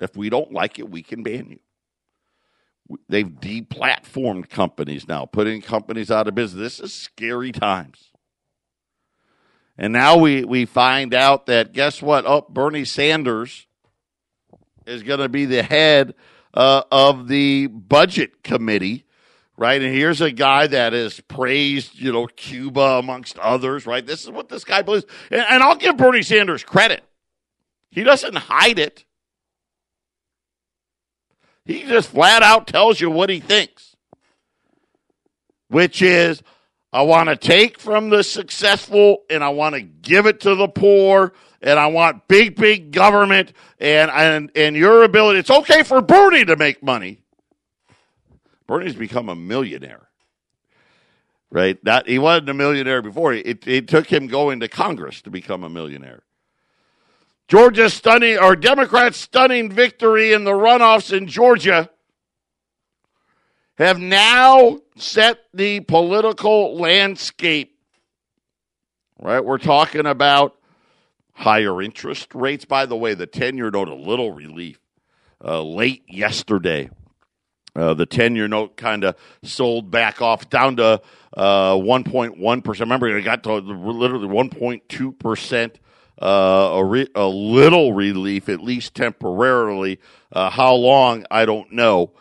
If 0.00 0.16
we 0.16 0.28
don't 0.28 0.52
like 0.52 0.78
it, 0.78 0.90
we 0.90 1.02
can 1.02 1.22
ban 1.22 1.48
you. 1.50 2.98
They've 3.08 3.26
deplatformed 3.26 4.50
companies 4.50 5.08
now, 5.08 5.26
putting 5.26 5.62
companies 5.62 6.10
out 6.10 6.28
of 6.28 6.34
business. 6.34 6.78
This 6.78 6.80
is 6.80 6.94
scary 6.94 7.52
times. 7.52 8.10
And 9.78 9.92
now 9.92 10.16
we, 10.16 10.44
we 10.44 10.66
find 10.66 11.14
out 11.14 11.46
that 11.46 11.72
guess 11.72 12.02
what? 12.02 12.24
Oh, 12.26 12.46
Bernie 12.48 12.84
Sanders 12.84 13.66
is 14.86 15.02
going 15.02 15.20
to 15.20 15.28
be 15.28 15.46
the 15.46 15.62
head 15.62 16.14
uh, 16.54 16.84
of 16.90 17.28
the 17.28 17.66
budget 17.66 18.42
committee, 18.42 19.04
right? 19.56 19.82
And 19.82 19.94
here's 19.94 20.20
a 20.20 20.30
guy 20.30 20.66
that 20.68 20.92
has 20.92 21.20
praised, 21.20 21.98
you 21.98 22.12
know, 22.12 22.26
Cuba 22.26 22.98
amongst 22.98 23.38
others, 23.38 23.86
right? 23.86 24.06
This 24.06 24.22
is 24.22 24.30
what 24.30 24.48
this 24.48 24.64
guy 24.64 24.82
believes. 24.82 25.04
And, 25.30 25.44
and 25.48 25.62
I'll 25.62 25.76
give 25.76 25.96
Bernie 25.96 26.22
Sanders 26.22 26.62
credit. 26.62 27.02
He 27.90 28.02
doesn't 28.04 28.36
hide 28.36 28.78
it. 28.78 29.04
He 31.64 31.84
just 31.84 32.10
flat 32.10 32.42
out 32.42 32.66
tells 32.66 33.00
you 33.00 33.10
what 33.10 33.30
he 33.30 33.40
thinks, 33.40 33.96
which 35.68 36.02
is 36.02 36.42
I 36.92 37.02
want 37.02 37.30
to 37.30 37.36
take 37.36 37.80
from 37.80 38.10
the 38.10 38.22
successful 38.22 39.24
and 39.30 39.42
I 39.42 39.48
want 39.48 39.74
to 39.74 39.80
give 39.80 40.26
it 40.26 40.40
to 40.40 40.54
the 40.54 40.68
poor 40.68 41.32
and 41.64 41.80
I 41.80 41.86
want 41.86 42.28
big, 42.28 42.56
big 42.56 42.92
government 42.92 43.54
and, 43.80 44.10
and, 44.10 44.50
and 44.54 44.76
your 44.76 45.02
ability. 45.02 45.40
It's 45.40 45.50
okay 45.50 45.82
for 45.82 46.02
Bernie 46.02 46.44
to 46.44 46.56
make 46.56 46.82
money. 46.82 47.20
Bernie's 48.66 48.94
become 48.94 49.30
a 49.30 49.34
millionaire, 49.34 50.08
right? 51.50 51.82
That 51.84 52.06
he 52.06 52.18
wasn't 52.18 52.50
a 52.50 52.54
millionaire 52.54 53.00
before. 53.00 53.32
It, 53.32 53.66
it 53.66 53.88
took 53.88 54.06
him 54.06 54.26
going 54.26 54.60
to 54.60 54.68
Congress 54.68 55.22
to 55.22 55.30
become 55.30 55.64
a 55.64 55.70
millionaire. 55.70 56.22
Georgia's 57.48 57.94
stunning, 57.94 58.38
or 58.38 58.56
Democrats' 58.56 59.18
stunning 59.18 59.70
victory 59.70 60.32
in 60.32 60.44
the 60.44 60.52
runoffs 60.52 61.16
in 61.16 61.26
Georgia 61.26 61.90
have 63.76 63.98
now 63.98 64.78
set 64.96 65.38
the 65.52 65.80
political 65.80 66.76
landscape. 66.76 67.78
Right? 69.18 69.44
We're 69.44 69.58
talking 69.58 70.06
about 70.06 70.56
higher 71.34 71.82
interest 71.82 72.34
rates. 72.34 72.64
By 72.64 72.86
the 72.86 72.96
way, 72.96 73.14
the 73.14 73.26
10 73.26 73.56
year 73.56 73.70
note, 73.70 73.88
a 73.88 73.94
little 73.94 74.32
relief. 74.32 74.80
Uh, 75.44 75.62
late 75.62 76.04
yesterday, 76.08 76.88
uh, 77.76 77.92
the 77.92 78.06
10 78.06 78.36
year 78.36 78.48
note 78.48 78.76
kind 78.76 79.04
of 79.04 79.16
sold 79.42 79.90
back 79.90 80.22
off 80.22 80.48
down 80.48 80.76
to 80.76 81.02
uh, 81.36 81.74
1.1%. 81.74 82.80
Remember, 82.80 83.08
it 83.08 83.22
got 83.22 83.42
to 83.42 83.54
literally 83.54 84.28
1.2% 84.28 85.74
uh, 86.22 86.26
a, 86.26 86.84
re- 86.84 87.08
a, 87.14 87.26
little 87.26 87.92
relief, 87.92 88.48
at 88.48 88.60
least 88.60 88.94
temporarily. 88.94 89.98
Uh, 90.32 90.50
how 90.50 90.74
long, 90.74 91.26
I 91.30 91.44
don't 91.44 91.72
know. 91.72 92.12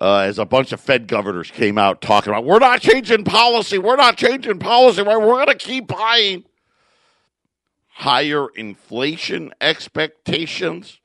Uh, 0.00 0.20
as 0.20 0.38
a 0.38 0.46
bunch 0.46 0.72
of 0.72 0.80
Fed 0.80 1.06
governors 1.06 1.50
came 1.50 1.76
out 1.76 2.00
talking 2.00 2.32
about, 2.32 2.44
we're 2.44 2.58
not 2.58 2.80
changing 2.80 3.24
policy, 3.24 3.78
we're 3.78 3.96
not 3.96 4.16
changing 4.16 4.58
policy, 4.58 5.02
right? 5.02 5.18
We're 5.18 5.44
going 5.44 5.46
to 5.46 5.54
keep 5.54 5.86
buying. 5.86 6.44
Higher 7.94 8.48
inflation 8.56 9.52
expectations. 9.60 10.98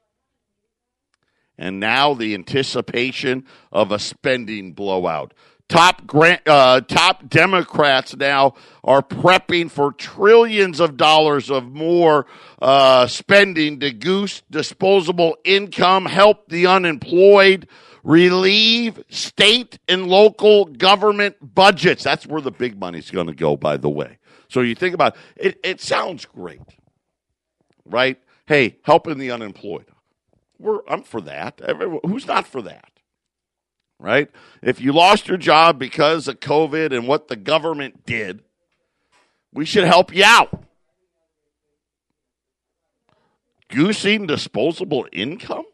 And 1.58 1.79
now 1.79 2.13
the 2.13 2.34
anticipation 2.34 3.46
of 3.72 3.91
a 3.91 4.00
spending 4.00 4.74
blowout. 4.74 5.34
Top 5.70 6.08
grant, 6.08 6.41
uh, 6.48 6.79
top 6.82 7.27
Democrats 7.27 8.15
now 8.15 8.53
are 8.86 9.01
prepping 9.01 9.70
for 9.70 9.91
trillions 9.91 10.79
of 10.79 10.96
dollars 10.96 11.51
of 11.51 11.65
more 11.65 12.25
uh, 12.62 13.06
spending 13.08 13.82
to 13.82 13.91
goose 13.91 14.44
disposable 14.50 15.36
income, 15.44 16.06
help 16.06 16.48
the 16.48 16.67
unemployed, 16.67 17.67
relieve 18.03 19.03
state 19.10 19.77
and 19.89 20.08
local 20.08 20.63
government 20.63 21.36
budgets. 21.41 22.01
That's 22.01 22.25
where 22.25 22.39
the 22.41 22.51
big 22.51 22.79
money's 22.79 23.12
going 23.12 23.27
to 23.27 23.36
go, 23.36 23.58
by 23.58 23.75
the 23.75 23.89
way. 23.89 24.20
So 24.50 24.62
you 24.62 24.75
think 24.75 24.94
about 24.94 25.16
it, 25.36 25.60
it 25.63 25.82
sounds 25.82 26.25
great, 26.25 26.62
right? 27.86 28.20
Hey, 28.46 28.77
helping 28.84 29.18
the 29.18 29.32
unemployed. 29.32 29.86
We're, 30.58 30.80
I'm 30.88 31.04
for 31.04 31.22
that. 31.22 31.62
Who's 32.04 32.25
not 32.25 32.48
for 32.48 32.62
that? 32.63 32.92
right? 34.00 34.30
If 34.62 34.80
you 34.82 34.94
lost 34.94 35.27
your 35.27 35.38
job 35.38 35.80
because 35.80 36.27
of 36.27 36.39
COVID 36.39 36.96
and 36.96 37.08
what 37.08 37.27
the 37.27 37.36
government 37.36 38.06
did, 38.06 38.44
we 39.54 39.66
should 39.66 39.86
help 39.86 40.13
you 40.13 40.24
out. 40.24 40.63
Goosing 43.70 44.27
disposable 44.27 45.08
income? 45.12 45.66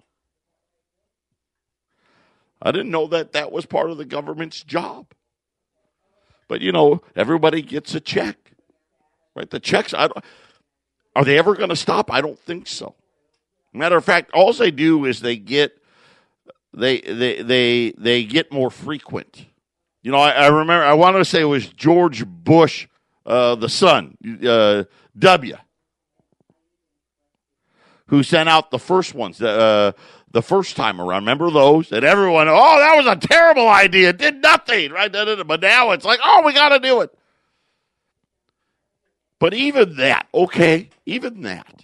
I 2.61 2.71
didn't 2.71 2.91
know 2.91 3.07
that 3.07 3.33
that 3.33 3.51
was 3.51 3.65
part 3.65 3.91
of 3.91 3.97
the 3.97 4.05
government's 4.05 4.63
job. 4.63 5.07
But 6.47 6.61
you 6.61 6.71
know, 6.71 7.01
everybody 7.15 7.61
gets 7.61 7.93
a 7.93 7.99
check, 7.99 8.42
right? 9.35 9.49
The 9.49 9.59
checks, 9.59 9.93
are 9.93 10.11
they 11.23 11.37
ever 11.37 11.55
going 11.55 11.69
to 11.69 11.75
stop? 11.75 12.11
I 12.11 12.21
don't 12.21 12.39
think 12.39 12.67
so. 12.67 12.95
Matter 13.73 13.97
of 13.97 14.05
fact, 14.05 14.31
all 14.33 14.53
they 14.53 14.71
do 14.71 15.05
is 15.05 15.21
they 15.21 15.35
get 15.37 15.77
they 16.73 17.01
they 17.01 17.41
they 17.41 17.91
they 17.97 18.23
get 18.23 18.51
more 18.51 18.69
frequent. 18.69 19.45
You 20.03 20.11
know, 20.11 20.19
I, 20.19 20.31
I 20.31 20.47
remember 20.47 20.83
I 20.83 20.93
want 20.93 21.17
to 21.17 21.25
say 21.25 21.41
it 21.41 21.45
was 21.45 21.67
George 21.67 22.25
Bush, 22.25 22.87
uh, 23.25 23.55
the 23.55 23.69
son, 23.69 24.17
uh, 24.45 24.83
W, 25.17 25.55
who 28.07 28.21
sent 28.21 28.49
out 28.49 28.69
the 28.69 28.79
first 28.79 29.15
ones, 29.15 29.41
uh, 29.41 29.93
the 30.31 30.41
first 30.41 30.75
time 30.75 30.99
around. 30.99 31.23
Remember 31.23 31.49
those? 31.49 31.91
And 31.91 32.03
everyone, 32.03 32.47
oh, 32.49 32.79
that 32.79 32.95
was 32.95 33.07
a 33.07 33.15
terrible 33.15 33.67
idea. 33.67 34.09
It 34.09 34.17
did 34.17 34.41
nothing, 34.41 34.91
right? 34.91 35.11
But 35.11 35.61
now 35.61 35.91
it's 35.91 36.05
like, 36.05 36.19
oh, 36.23 36.43
we 36.45 36.53
got 36.53 36.69
to 36.69 36.79
do 36.79 37.01
it. 37.01 37.17
But 39.43 39.53
even 39.55 39.97
that, 39.97 40.29
okay, 40.33 40.89
even 41.05 41.41
that. 41.41 41.83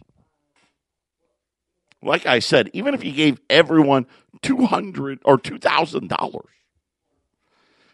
Like 2.02 2.26
I 2.26 2.40
said, 2.40 2.70
even 2.72 2.94
if 2.94 3.04
you 3.04 3.12
gave 3.12 3.42
everyone 3.50 4.08
two 4.42 4.66
hundred 4.66 5.20
or 5.26 5.38
two 5.38 5.58
thousand 5.58 6.08
dollars. 6.08 6.48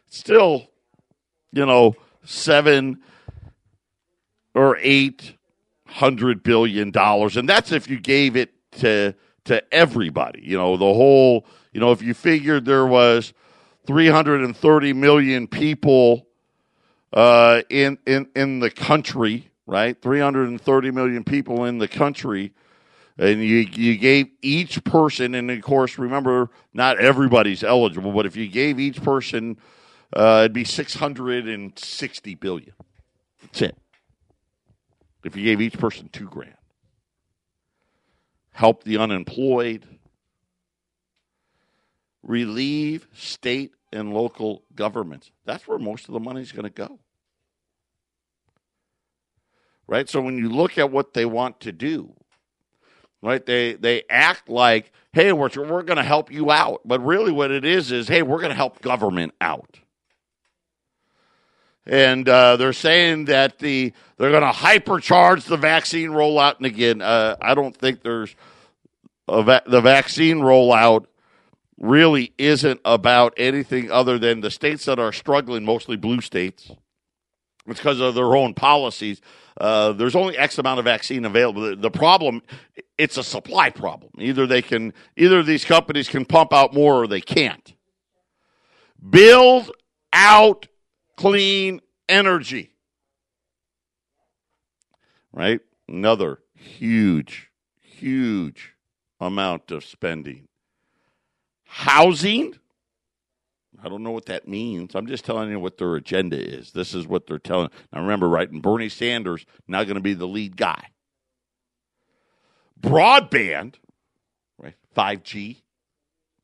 Still, 0.06 0.68
you 1.52 1.66
know, 1.66 1.96
seven 2.24 3.02
or 4.54 4.78
eight 4.84 5.34
hundred 5.88 6.44
billion 6.44 6.92
dollars, 6.92 7.36
and 7.36 7.50
that's 7.50 7.72
if 7.72 7.90
you 7.90 8.00
gave 8.00 8.36
it 8.36 8.54
to 8.74 9.16
to 9.46 9.74
everybody. 9.74 10.44
You 10.44 10.60
know, 10.60 10.78
the 10.78 10.86
whole. 10.86 11.48
You 11.74 11.80
know, 11.80 11.92
if 11.92 12.04
you 12.04 12.14
figured 12.14 12.66
there 12.66 12.86
was 12.86 13.34
three 13.88 14.10
hundred 14.10 14.42
and 14.42 14.56
thirty 14.56 14.94
million 14.94 15.48
people 15.48 16.28
uh, 17.12 17.64
in 17.72 17.98
in 18.06 18.28
in 18.36 18.60
the 18.60 18.70
country, 18.70 19.50
right? 19.66 20.00
Three 20.02 20.20
hundred 20.20 20.50
and 20.50 20.60
thirty 20.60 20.92
million 20.92 21.24
people 21.24 21.66
in 21.66 21.78
the 21.78 21.88
country 21.88 22.54
and 23.18 23.42
you 23.42 23.58
you 23.58 23.98
gave 23.98 24.28
each 24.42 24.84
person, 24.84 25.36
and 25.36 25.50
of 25.50 25.62
course, 25.62 25.98
remember, 25.98 26.50
not 26.74 27.00
everybody's 27.00 27.64
eligible, 27.64 28.12
but 28.12 28.26
if 28.26 28.36
you 28.36 28.48
gave 28.48 28.80
each 28.80 29.02
person, 29.02 29.58
uh, 30.14 30.42
it'd 30.42 30.54
be 30.54 30.66
six 30.66 30.96
hundred 30.96 31.48
and 31.48 31.78
sixty 31.80 32.36
billion. 32.36 32.74
That's 33.42 33.62
it. 33.62 33.78
If 35.24 35.36
you 35.36 35.44
gave 35.44 35.62
each 35.62 35.78
person 35.80 36.10
two 36.10 36.28
grand, 36.28 36.58
help 38.52 38.84
the 38.84 38.98
unemployed, 38.98 39.86
relieve 42.22 43.08
state 43.14 43.72
and 43.94 44.14
local 44.14 44.64
governments. 44.76 45.32
That's 45.46 45.68
where 45.68 45.80
most 45.80 46.10
of 46.10 46.14
the 46.14 46.20
money's 46.20 46.52
going 46.52 46.64
to 46.66 46.70
go. 46.70 47.00
Right? 49.88 50.10
So 50.10 50.22
when 50.22 50.38
you 50.38 50.50
look 50.50 50.78
at 50.78 50.92
what 50.92 51.14
they 51.14 51.26
want 51.26 51.62
to 51.62 51.72
do, 51.72 52.14
right? 53.22 53.46
They 53.46 53.74
they 53.74 54.04
act 54.10 54.50
like, 54.50 54.92
hey, 55.14 55.34
we're 55.34 55.50
we're 55.58 55.84
going 55.84 55.98
to 55.98 56.04
help 56.04 56.32
you 56.32 56.52
out, 56.52 56.82
but 56.86 57.06
really 57.06 57.32
what 57.32 57.52
it 57.52 57.66
is 57.66 57.92
is, 57.92 58.08
hey, 58.08 58.24
we're 58.24 58.40
going 58.40 58.50
to 58.50 58.56
help 58.56 58.82
government 58.82 59.34
out. 59.42 59.80
and 61.86 62.28
uh, 62.28 62.58
they're 62.58 62.74
saying 62.74 63.26
that 63.26 63.60
the 63.60 63.94
they're 64.18 64.32
going 64.32 64.42
to 64.44 64.58
hypercharge 64.58 65.46
the 65.46 65.58
vaccine 65.58 66.10
rollout. 66.12 66.58
And 66.58 66.66
again, 66.66 67.02
uh, 67.02 67.36
I 67.42 67.54
don't 67.56 67.76
think 67.76 68.02
there's 68.02 68.36
va- 69.28 69.64
the 69.68 69.82
vaccine 69.82 70.40
rollout 70.40 71.06
really 71.80 72.34
isn't 72.38 72.80
about 72.86 73.34
anything 73.38 73.92
other 73.92 74.18
than 74.18 74.42
the 74.42 74.52
states 74.52 74.86
that 74.86 75.00
are 75.00 75.12
struggling, 75.12 75.66
mostly 75.66 75.98
blue 75.98 76.22
states. 76.22 76.72
It's 77.68 77.80
because 77.80 78.00
of 78.00 78.16
their 78.16 78.36
own 78.36 78.54
policies. 78.54 79.22
Uh, 79.60 79.94
there's 79.94 80.16
only 80.16 80.38
X 80.38 80.58
amount 80.58 80.80
of 80.80 80.86
vaccine 80.86 81.24
available. 81.24 81.62
The, 81.62 81.76
the, 81.76 81.92
problem, 81.92 82.42
it's 82.98 83.18
a 83.18 83.24
supply 83.24 83.70
problem. 83.70 84.12
Either 84.18 84.46
they 84.46 84.62
can, 84.62 84.94
either 85.16 85.44
these 85.44 85.64
companies 85.64 86.10
can 86.10 86.26
pump 86.26 86.52
out 86.52 86.74
more 86.74 87.04
or 87.04 87.08
they 87.08 87.22
can't. 87.22 87.74
Build 89.10 89.72
out 90.12 90.68
clean 91.16 91.80
energy. 92.10 92.72
Right? 95.32 95.62
Another 95.88 96.40
huge, 96.54 97.50
huge 97.80 98.74
amount 99.20 99.72
of 99.72 99.86
spending. 99.86 100.48
Housing. 101.66 102.56
I 103.84 103.90
don't 103.90 104.04
know 104.04 104.12
what 104.12 104.26
that 104.26 104.48
means. 104.48 104.96
I'm 104.96 105.08
just 105.08 105.26
telling 105.26 105.50
you 105.50 105.60
what 105.60 105.78
their 105.78 105.96
agenda 105.96 106.38
is. 106.38 106.72
This 106.72 106.94
is 106.94 107.08
what 107.08 107.28
they're 107.28 107.40
telling. 107.40 107.70
Now 107.92 108.02
remember, 108.02 108.28
right? 108.30 108.50
And 108.50 108.62
Bernie 108.62 108.90
Sanders 108.90 109.46
not 109.68 109.86
going 109.86 109.96
to 109.96 110.02
be 110.02 110.14
the 110.14 110.28
lead 110.28 110.58
guy. 110.58 110.90
Broadband, 112.80 113.76
right? 114.58 114.76
5G, 114.96 115.58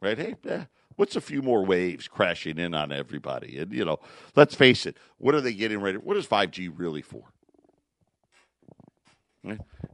right? 0.01 0.17
Hey, 0.17 0.35
yeah, 0.43 0.65
what's 0.95 1.15
a 1.15 1.21
few 1.21 1.41
more 1.41 1.65
waves 1.65 2.07
crashing 2.07 2.57
in 2.57 2.73
on 2.73 2.91
everybody? 2.91 3.57
And 3.57 3.71
you 3.71 3.85
know, 3.85 3.99
let's 4.35 4.55
face 4.55 4.85
it. 4.85 4.97
What 5.17 5.35
are 5.35 5.41
they 5.41 5.53
getting 5.53 5.81
ready? 5.81 5.97
What 5.97 6.17
is 6.17 6.27
5G 6.27 6.71
really 6.75 7.01
for? 7.01 7.23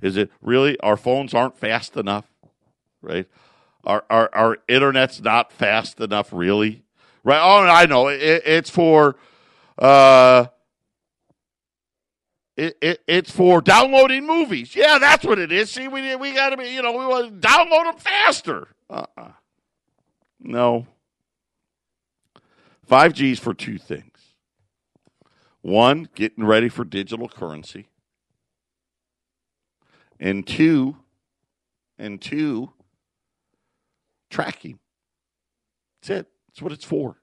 Is 0.01 0.17
it 0.17 0.29
really 0.41 0.79
our 0.82 0.98
phones 0.98 1.34
aren't 1.34 1.58
fast 1.58 1.96
enough? 1.98 2.25
Right? 3.01 3.27
Our, 3.84 4.03
our, 4.10 4.29
our 4.34 4.58
internet's 4.67 5.22
not 5.22 5.53
fast 5.53 6.01
enough, 6.01 6.34
really. 6.34 6.84
Right? 7.27 7.41
Oh, 7.41 7.67
I 7.67 7.86
know. 7.88 8.07
It, 8.07 8.22
it's 8.46 8.69
for, 8.69 9.17
uh, 9.77 10.46
it, 12.55 12.77
it, 12.81 13.01
it's 13.05 13.29
for 13.29 13.60
downloading 13.60 14.25
movies. 14.25 14.74
Yeah, 14.77 14.98
that's 14.98 15.25
what 15.25 15.38
it 15.38 15.51
is. 15.51 15.69
See, 15.69 15.89
we 15.89 16.15
we 16.15 16.34
got 16.34 16.51
to 16.51 16.57
be, 16.57 16.69
you 16.69 16.81
know, 16.81 16.93
we 16.93 17.05
want 17.05 17.41
to 17.41 17.48
download 17.48 17.84
them 17.84 17.98
faster. 17.98 18.69
Uh-uh. 18.89 19.31
No. 20.39 20.88
5G 22.89 23.34
is 23.34 23.39
for 23.39 23.53
two 23.53 23.77
things. 23.77 24.36
One, 25.62 26.07
getting 26.15 26.46
ready 26.46 26.69
for 26.69 26.86
digital 26.86 27.27
currency. 27.27 27.89
And 30.17 30.48
two, 30.48 30.96
and 32.00 32.22
two, 32.22 32.72
tracking. 34.29 34.79
That's 36.01 36.22
it. 36.22 36.37
That's 36.58 36.64
what 36.64 36.74
it's 36.74 36.86
for. 36.86 37.18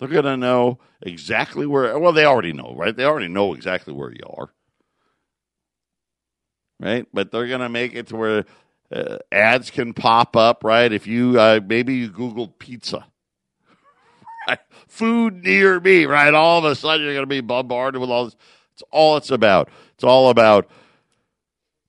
They're 0.00 0.08
going 0.08 0.24
to 0.24 0.36
know 0.36 0.80
exactly 1.00 1.64
where, 1.64 1.96
well, 1.96 2.12
they 2.12 2.24
already 2.24 2.52
know, 2.52 2.74
right? 2.76 2.96
They 2.96 3.04
already 3.04 3.28
know 3.28 3.54
exactly 3.54 3.94
where 3.94 4.10
you 4.10 4.24
are. 4.28 4.52
Right? 6.80 7.06
But 7.14 7.30
they're 7.30 7.46
going 7.46 7.60
to 7.60 7.68
make 7.68 7.94
it 7.94 8.08
to 8.08 8.16
where 8.16 8.44
uh, 8.92 9.18
ads 9.30 9.70
can 9.70 9.94
pop 9.94 10.36
up, 10.36 10.64
right? 10.64 10.92
If 10.92 11.06
you, 11.06 11.38
uh, 11.38 11.60
maybe 11.64 11.94
you 11.94 12.10
Googled 12.10 12.58
pizza. 12.58 13.06
Right? 14.46 14.58
Food 14.88 15.42
near 15.42 15.80
me, 15.80 16.04
right? 16.04 16.34
All 16.34 16.58
of 16.58 16.66
a 16.66 16.74
sudden 16.74 17.02
you're 17.02 17.14
going 17.14 17.22
to 17.22 17.26
be 17.26 17.40
bombarded 17.40 17.98
with 17.98 18.10
all 18.10 18.26
this. 18.26 18.36
It's 18.74 18.82
all 18.90 19.16
it's 19.16 19.30
about. 19.30 19.70
It's 19.94 20.04
all 20.04 20.28
about 20.28 20.68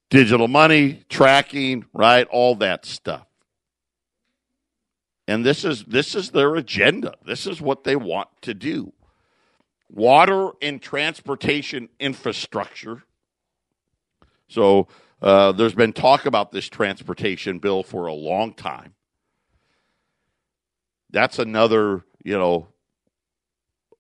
digital 0.09 0.47
money, 0.47 1.03
tracking, 1.09 1.83
right? 1.91 2.25
All 2.31 2.55
that 2.55 2.85
stuff. 2.85 3.27
And 5.27 5.45
this 5.45 5.65
is 5.65 5.83
this 5.85 6.13
is 6.13 6.31
their 6.31 6.55
agenda. 6.55 7.15
This 7.25 7.47
is 7.47 7.59
what 7.59 7.83
they 7.83 7.95
want 7.95 8.29
to 8.41 8.53
do. 8.53 8.93
Water 9.89 10.51
and 10.61 10.81
transportation 10.81 11.89
infrastructure. 11.99 13.03
So 14.47 14.87
uh, 15.21 15.51
there's 15.53 15.73
been 15.73 15.93
talk 15.93 16.25
about 16.25 16.51
this 16.51 16.69
transportation 16.69 17.59
bill 17.59 17.81
for 17.83 18.07
a 18.07 18.13
long 18.13 18.53
time. 18.53 18.93
That's 21.09 21.39
another, 21.39 22.03
you 22.23 22.37
know, 22.37 22.67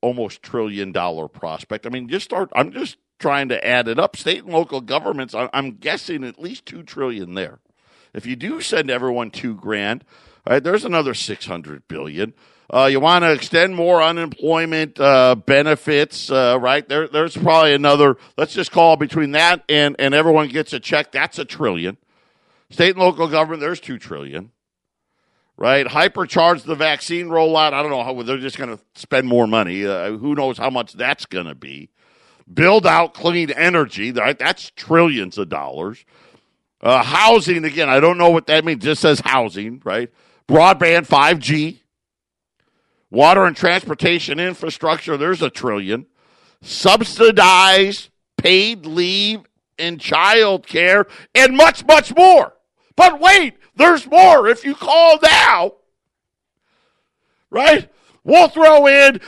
almost 0.01 0.43
trillion 0.43 0.91
dollar 0.91 1.27
prospect. 1.27 1.87
I 1.87 1.89
mean, 1.89 2.07
just 2.07 2.25
start. 2.25 2.51
I'm 2.55 2.71
just 2.71 2.97
trying 3.17 3.49
to 3.49 3.65
add 3.67 3.87
it 3.87 3.97
up. 3.97 4.15
State 4.15 4.43
and 4.43 4.53
local 4.53 4.81
governments. 4.81 5.33
I'm 5.33 5.77
guessing 5.77 6.23
at 6.23 6.39
least 6.39 6.65
two 6.65 6.83
trillion 6.83 7.33
there. 7.33 7.59
If 8.13 8.25
you 8.25 8.35
do 8.35 8.61
send 8.61 8.89
everyone 8.91 9.31
two 9.31 9.55
grand, 9.55 10.03
right, 10.53 10.63
there's 10.63 10.85
another 10.85 11.13
600 11.13 11.87
billion. 11.87 12.33
Uh, 12.73 12.85
you 12.85 12.99
want 12.99 13.23
to 13.23 13.31
extend 13.31 13.75
more 13.75 14.01
unemployment 14.01 14.99
uh, 14.99 15.35
benefits, 15.35 16.31
uh, 16.31 16.57
right? 16.59 16.87
There, 16.89 17.07
there's 17.07 17.37
probably 17.37 17.75
another. 17.75 18.17
Let's 18.37 18.53
just 18.53 18.71
call 18.71 18.97
between 18.97 19.31
that 19.31 19.63
and 19.69 19.95
and 19.99 20.15
everyone 20.15 20.47
gets 20.47 20.73
a 20.73 20.79
check. 20.79 21.11
That's 21.11 21.37
a 21.37 21.45
trillion. 21.45 21.97
State 22.71 22.95
and 22.95 22.99
local 22.99 23.27
government, 23.27 23.61
there's 23.61 23.79
two 23.79 23.99
trillion, 23.99 24.51
right? 25.57 25.85
Hypercharge 25.85 26.63
the 26.63 26.73
vaccine 26.73 27.27
rollout. 27.27 27.73
I 27.73 27.83
don't 27.83 27.91
know 27.91 28.03
how 28.03 28.19
they're 28.23 28.39
just 28.39 28.57
going 28.57 28.75
to 28.75 28.83
spend 28.95 29.27
more 29.27 29.45
money. 29.45 29.85
Uh, 29.85 30.17
who 30.17 30.33
knows 30.33 30.57
how 30.57 30.71
much 30.71 30.93
that's 30.93 31.27
going 31.27 31.45
to 31.45 31.55
be? 31.55 31.91
Build 32.51 32.87
out 32.87 33.13
clean 33.13 33.51
energy. 33.51 34.11
Right? 34.11 34.37
That's 34.37 34.71
trillions 34.71 35.37
of 35.37 35.49
dollars. 35.49 36.03
Uh, 36.81 37.03
housing 37.03 37.63
again. 37.63 37.89
I 37.89 37.99
don't 37.99 38.17
know 38.17 38.31
what 38.31 38.47
that 38.47 38.65
means. 38.65 38.83
It 38.83 38.87
just 38.87 39.01
says 39.03 39.19
housing, 39.19 39.81
right? 39.85 40.11
Broadband 40.47 41.07
5G, 41.07 41.79
water 43.09 43.45
and 43.45 43.55
transportation 43.55 44.39
infrastructure, 44.39 45.17
there's 45.17 45.41
a 45.41 45.49
trillion. 45.49 46.05
Subsidized 46.61 48.09
paid 48.37 48.85
leave 48.85 49.41
and 49.77 49.99
child 49.99 50.65
care, 50.65 51.05
and 51.33 51.57
much, 51.57 51.85
much 51.85 52.15
more. 52.15 52.53
But 52.95 53.19
wait, 53.19 53.55
there's 53.75 54.07
more 54.07 54.47
if 54.47 54.63
you 54.63 54.73
call 54.73 55.19
now. 55.21 55.73
Right? 57.49 57.89
We'll 58.23 58.47
throw 58.47 58.87
in 58.87 59.19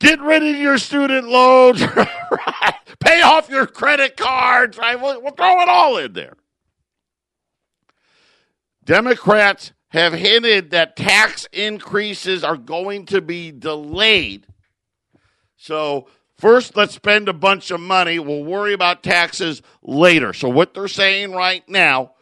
get 0.00 0.20
rid 0.20 0.42
of 0.42 0.56
your 0.56 0.78
student 0.78 1.28
loans, 1.28 1.82
right? 1.96 2.74
Pay 2.98 3.22
off 3.22 3.48
your 3.48 3.66
credit 3.66 4.16
cards, 4.16 4.76
right? 4.76 5.00
We'll, 5.00 5.22
we'll 5.22 5.32
throw 5.32 5.60
it 5.60 5.68
all 5.68 5.98
in 5.98 6.14
there. 6.14 6.34
Democrats 8.84 9.72
have 9.90 10.12
hinted 10.12 10.70
that 10.70 10.96
tax 10.96 11.46
increases 11.52 12.42
are 12.42 12.56
going 12.56 13.06
to 13.06 13.20
be 13.20 13.50
delayed. 13.50 14.46
So, 15.56 16.08
first, 16.38 16.76
let's 16.76 16.94
spend 16.94 17.28
a 17.28 17.32
bunch 17.32 17.70
of 17.70 17.80
money. 17.80 18.18
We'll 18.18 18.44
worry 18.44 18.72
about 18.72 19.02
taxes 19.02 19.62
later. 19.82 20.32
So, 20.32 20.48
what 20.48 20.74
they're 20.74 20.88
saying 20.88 21.32
right 21.32 21.68
now, 21.68 22.12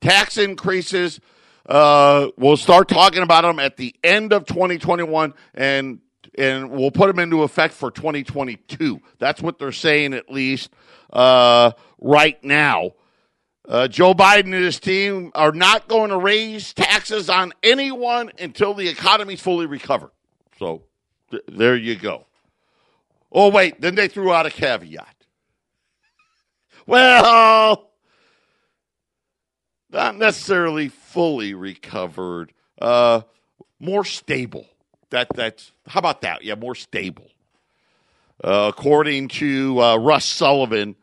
tax 0.00 0.36
increases, 0.36 1.18
uh, 1.66 2.28
we'll 2.36 2.56
start 2.56 2.88
talking 2.88 3.22
about 3.22 3.42
them 3.42 3.58
at 3.58 3.76
the 3.76 3.94
end 4.04 4.32
of 4.32 4.46
2021 4.46 5.34
and 5.54 6.00
and 6.36 6.70
we'll 6.70 6.92
put 6.92 7.08
them 7.08 7.18
into 7.18 7.42
effect 7.42 7.74
for 7.74 7.90
2022. 7.90 9.00
That's 9.18 9.42
what 9.42 9.58
they're 9.58 9.72
saying, 9.72 10.14
at 10.14 10.30
least 10.30 10.70
uh, 11.12 11.72
right 12.00 12.42
now. 12.44 12.92
Uh, 13.68 13.86
Joe 13.86 14.14
Biden 14.14 14.46
and 14.46 14.54
his 14.54 14.80
team 14.80 15.30
are 15.34 15.52
not 15.52 15.88
going 15.88 16.08
to 16.08 16.16
raise 16.16 16.72
taxes 16.72 17.28
on 17.28 17.52
anyone 17.62 18.32
until 18.38 18.72
the 18.72 18.88
economy's 18.88 19.42
fully 19.42 19.66
recovered. 19.66 20.10
So 20.58 20.84
th- 21.30 21.42
there 21.46 21.76
you 21.76 21.94
go. 21.94 22.24
Oh, 23.30 23.50
wait, 23.50 23.78
then 23.78 23.94
they 23.94 24.08
threw 24.08 24.32
out 24.32 24.46
a 24.46 24.50
caveat. 24.50 25.14
Well, 26.86 27.90
not 29.90 30.16
necessarily 30.16 30.88
fully 30.88 31.52
recovered, 31.52 32.54
uh, 32.80 33.20
more 33.78 34.06
stable. 34.06 34.66
That 35.10 35.28
that's 35.34 35.72
how 35.86 35.98
about 35.98 36.22
that? 36.22 36.42
Yeah, 36.42 36.54
more 36.54 36.74
stable. 36.74 37.30
Uh, 38.42 38.72
according 38.74 39.28
to 39.28 39.82
uh, 39.82 39.96
Russ 39.96 40.24
Sullivan, 40.24 40.96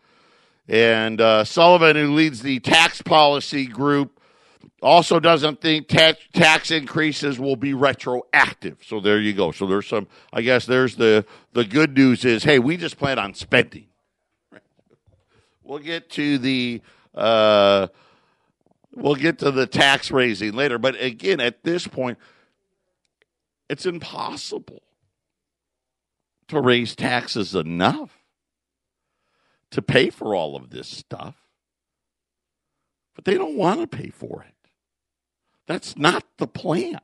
and 0.67 1.21
uh, 1.21 1.43
Sullivan, 1.43 1.95
who 1.95 2.13
leads 2.13 2.41
the 2.41 2.59
tax 2.59 3.01
policy 3.01 3.67
group, 3.67 4.19
also 4.81 5.19
doesn't 5.19 5.61
think 5.61 5.87
tax, 5.87 6.19
tax 6.33 6.71
increases 6.71 7.39
will 7.39 7.55
be 7.55 7.73
retroactive. 7.73 8.79
So 8.85 8.99
there 8.99 9.19
you 9.19 9.33
go. 9.33 9.51
So 9.51 9.67
there's 9.67 9.87
some. 9.87 10.07
I 10.33 10.41
guess 10.41 10.65
there's 10.65 10.95
the 10.95 11.25
the 11.53 11.65
good 11.65 11.95
news 11.95 12.25
is, 12.25 12.43
hey, 12.43 12.59
we 12.59 12.77
just 12.77 12.97
plan 12.97 13.19
on 13.19 13.33
spending. 13.33 13.87
We'll 15.63 15.79
get 15.79 16.09
to 16.11 16.37
the. 16.37 16.81
Uh, 17.13 17.87
we'll 18.93 19.15
get 19.15 19.39
to 19.39 19.51
the 19.51 19.67
tax 19.67 20.11
raising 20.11 20.53
later, 20.53 20.77
but 20.77 21.01
again, 21.01 21.39
at 21.39 21.63
this 21.63 21.87
point, 21.87 22.17
it's 23.69 23.85
impossible 23.85 24.81
to 26.47 26.59
raise 26.59 26.95
taxes 26.95 27.55
enough 27.55 28.24
to 29.75 29.81
pay 29.81 30.09
for 30.09 30.33
all 30.33 30.55
of 30.55 30.69
this 30.69 30.87
stuff, 30.87 31.35
but 33.13 33.25
they 33.25 33.37
don't 33.37 33.57
want 33.57 33.81
to 33.81 33.87
pay 33.87 34.09
for 34.09 34.45
it. 34.47 34.69
That's 35.67 35.97
not 35.97 36.23
the 36.37 36.47
plan. 36.47 37.01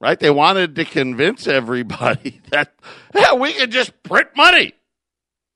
Right? 0.00 0.18
They 0.18 0.30
wanted 0.30 0.74
to 0.74 0.84
convince 0.84 1.46
everybody 1.46 2.40
that 2.50 2.74
yeah, 3.14 3.34
we 3.34 3.52
can 3.52 3.70
just 3.70 4.02
print 4.02 4.28
money. 4.36 4.72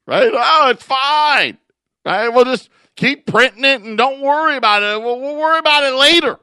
Right? 0.06 0.30
Oh, 0.32 0.68
it's 0.70 0.84
fine. 0.84 1.58
Right? 2.06 2.28
We'll 2.28 2.44
just 2.44 2.68
keep 2.94 3.26
printing 3.26 3.64
it 3.64 3.82
and 3.82 3.98
don't 3.98 4.20
worry 4.20 4.56
about 4.56 4.84
it. 4.84 5.02
We'll, 5.02 5.20
we'll 5.20 5.36
worry 5.36 5.58
about 5.58 5.82
it 5.82 5.94
later. 5.96 6.38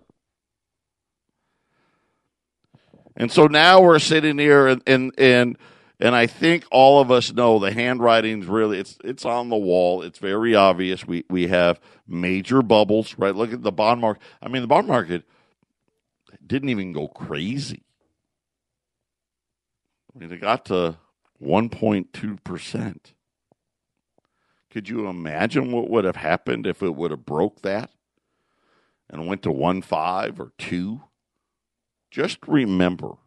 And 3.15 3.31
so 3.31 3.47
now 3.47 3.81
we're 3.81 3.99
sitting 3.99 4.37
here 4.37 4.67
and, 4.67 4.81
and, 4.85 5.13
and 5.17 5.57
and 5.99 6.15
I 6.15 6.27
think 6.27 6.65
all 6.71 7.01
of 7.01 7.11
us 7.11 7.33
know 7.33 7.59
the 7.59 7.73
handwriting's 7.73 8.47
really 8.47 8.79
it's 8.79 8.97
it's 9.03 9.25
on 9.25 9.49
the 9.49 9.57
wall. 9.57 10.01
It's 10.01 10.19
very 10.19 10.55
obvious. 10.55 11.05
We 11.05 11.25
we 11.29 11.47
have 11.47 11.79
major 12.07 12.61
bubbles, 12.61 13.15
right? 13.17 13.35
Look 13.35 13.51
at 13.51 13.63
the 13.63 13.71
bond 13.71 13.99
market. 13.99 14.23
I 14.41 14.47
mean, 14.47 14.61
the 14.61 14.67
bond 14.67 14.87
market 14.87 15.23
didn't 16.45 16.69
even 16.69 16.93
go 16.93 17.07
crazy. 17.07 17.83
I 20.15 20.19
mean, 20.19 20.31
it 20.31 20.41
got 20.41 20.65
to 20.65 20.97
1.2%. 21.41 22.97
Could 24.71 24.89
you 24.89 25.07
imagine 25.07 25.71
what 25.71 25.89
would 25.89 26.05
have 26.05 26.15
happened 26.15 26.65
if 26.67 26.81
it 26.81 26.95
would 26.95 27.11
have 27.11 27.25
broke 27.25 27.61
that 27.61 27.91
and 29.09 29.27
went 29.27 29.43
to 29.43 29.49
1.5 29.49 30.39
or 30.39 30.51
2? 30.57 31.01
Just 32.11 32.39
remember 32.47 33.17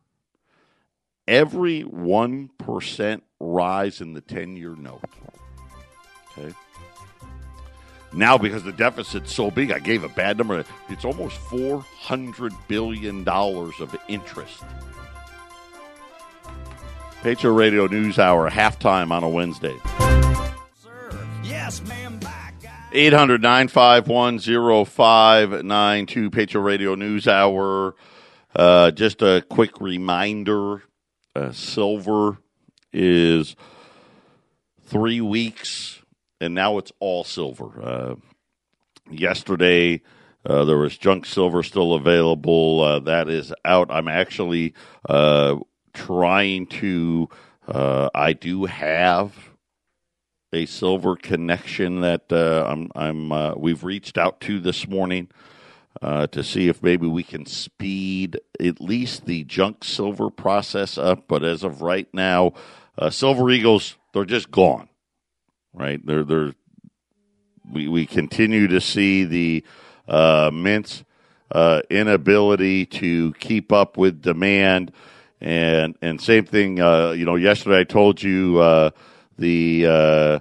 every 1.26 1.84
1% 1.84 3.20
rise 3.40 4.00
in 4.00 4.12
the 4.14 4.20
10 4.20 4.56
year 4.56 4.74
note. 4.76 5.02
Okay. 6.38 6.54
Now, 8.14 8.36
because 8.36 8.62
the 8.62 8.72
deficit's 8.72 9.34
so 9.34 9.50
big, 9.50 9.72
I 9.72 9.78
gave 9.78 10.04
a 10.04 10.08
bad 10.08 10.36
number. 10.36 10.64
It's 10.90 11.04
almost 11.04 11.38
$400 11.46 12.52
billion 12.68 13.26
of 13.26 13.96
interest. 14.08 14.62
Patriot 17.22 17.52
Radio 17.52 17.86
News 17.86 18.18
Hour, 18.18 18.50
halftime 18.50 19.12
on 19.12 19.22
a 19.22 19.28
Wednesday. 19.28 19.76
Sir, 20.74 21.26
yes, 21.42 21.80
ma'am, 21.86 22.20
800 22.94 23.40
951 23.40 24.38
0592, 24.84 26.30
Patriot 26.30 26.62
Radio 26.62 26.94
News 26.94 27.26
Hour. 27.26 27.94
Uh, 28.54 28.90
just 28.90 29.22
a 29.22 29.42
quick 29.48 29.80
reminder 29.80 30.82
uh, 31.34 31.52
silver 31.52 32.38
is 32.92 33.56
three 34.84 35.20
weeks, 35.20 36.02
and 36.40 36.54
now 36.54 36.78
it's 36.78 36.92
all 37.00 37.24
silver. 37.24 37.82
Uh, 37.82 38.14
yesterday, 39.10 40.02
uh, 40.44 40.64
there 40.64 40.76
was 40.76 40.96
junk 40.96 41.24
silver 41.24 41.62
still 41.62 41.94
available. 41.94 42.80
Uh, 42.80 42.98
that 43.00 43.28
is 43.28 43.52
out. 43.64 43.90
I'm 43.90 44.08
actually 44.08 44.74
uh, 45.08 45.56
trying 45.94 46.66
to. 46.66 47.28
Uh, 47.66 48.10
I 48.14 48.32
do 48.32 48.64
have 48.64 49.34
a 50.52 50.66
silver 50.66 51.16
connection 51.16 52.00
that 52.00 52.30
I'm. 52.32 52.90
I'm. 52.94 53.58
we've 53.58 53.84
reached 53.84 54.18
out 54.18 54.40
to 54.42 54.60
this 54.60 54.86
morning 54.86 55.30
uh, 56.00 56.26
to 56.28 56.42
see 56.42 56.68
if 56.68 56.82
maybe 56.82 57.06
we 57.06 57.22
can 57.22 57.44
speed 57.46 58.40
at 58.58 58.80
least 58.80 59.26
the 59.26 59.44
junk 59.44 59.84
silver 59.84 60.30
process 60.30 60.96
up. 60.96 61.24
But 61.28 61.44
as 61.44 61.64
of 61.64 61.82
right 61.82 62.08
now, 62.12 62.52
uh, 62.96 63.10
silver 63.10 63.50
eagles 63.50 63.96
they're 64.12 64.24
just 64.24 64.50
gone. 64.50 64.88
Right? 65.74 66.04
They're 66.04 66.24
they're 66.24 66.54
we 67.70 67.88
we 67.88 68.06
continue 68.06 68.68
to 68.68 68.80
see 68.80 69.24
the 69.24 69.64
uh, 70.08 70.50
mint's 70.52 71.04
uh, 71.50 71.82
inability 71.90 72.86
to 72.86 73.32
keep 73.34 73.72
up 73.72 73.96
with 73.96 74.22
demand. 74.22 74.92
And 75.40 75.96
and 76.00 76.20
same 76.20 76.44
thing, 76.44 76.80
uh, 76.80 77.10
you 77.10 77.24
know. 77.24 77.34
Yesterday 77.34 77.80
I 77.80 77.84
told 77.84 78.22
you 78.22 78.58
uh, 78.58 78.90
the 79.38 80.40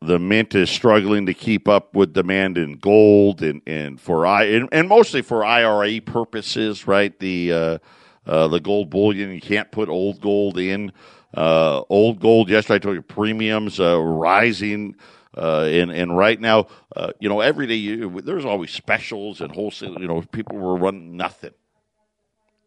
the 0.00 0.18
mint 0.18 0.54
is 0.54 0.70
struggling 0.70 1.26
to 1.26 1.34
keep 1.34 1.66
up 1.66 1.94
with 1.94 2.12
demand 2.12 2.56
in 2.56 2.74
gold 2.74 3.42
and, 3.42 3.60
and 3.66 4.00
for 4.00 4.26
I 4.26 4.44
and, 4.44 4.68
and 4.70 4.88
mostly 4.88 5.22
for 5.22 5.44
IRA 5.44 6.00
purposes, 6.00 6.86
right? 6.86 7.18
The 7.18 7.52
uh, 7.52 7.78
uh, 8.26 8.48
the 8.48 8.60
gold 8.60 8.90
bullion 8.90 9.32
you 9.32 9.40
can't 9.40 9.70
put 9.72 9.88
old 9.88 10.20
gold 10.20 10.58
in. 10.58 10.92
Uh, 11.34 11.82
old 11.88 12.20
gold, 12.20 12.48
yesterday 12.48 12.76
I 12.76 12.78
told 12.78 12.96
you 12.96 13.02
premiums 13.02 13.80
uh, 13.80 14.00
rising. 14.00 14.96
Uh, 15.36 15.68
and 15.70 15.90
and 15.90 16.16
right 16.16 16.40
now, 16.40 16.66
uh, 16.96 17.12
you 17.20 17.28
know, 17.28 17.40
every 17.40 17.66
day 17.66 17.74
you, 17.74 18.20
there's 18.22 18.44
always 18.44 18.70
specials 18.70 19.40
and 19.40 19.52
wholesale. 19.52 20.00
You 20.00 20.08
know, 20.08 20.22
people 20.32 20.58
were 20.58 20.76
running 20.76 21.16
nothing. 21.16 21.52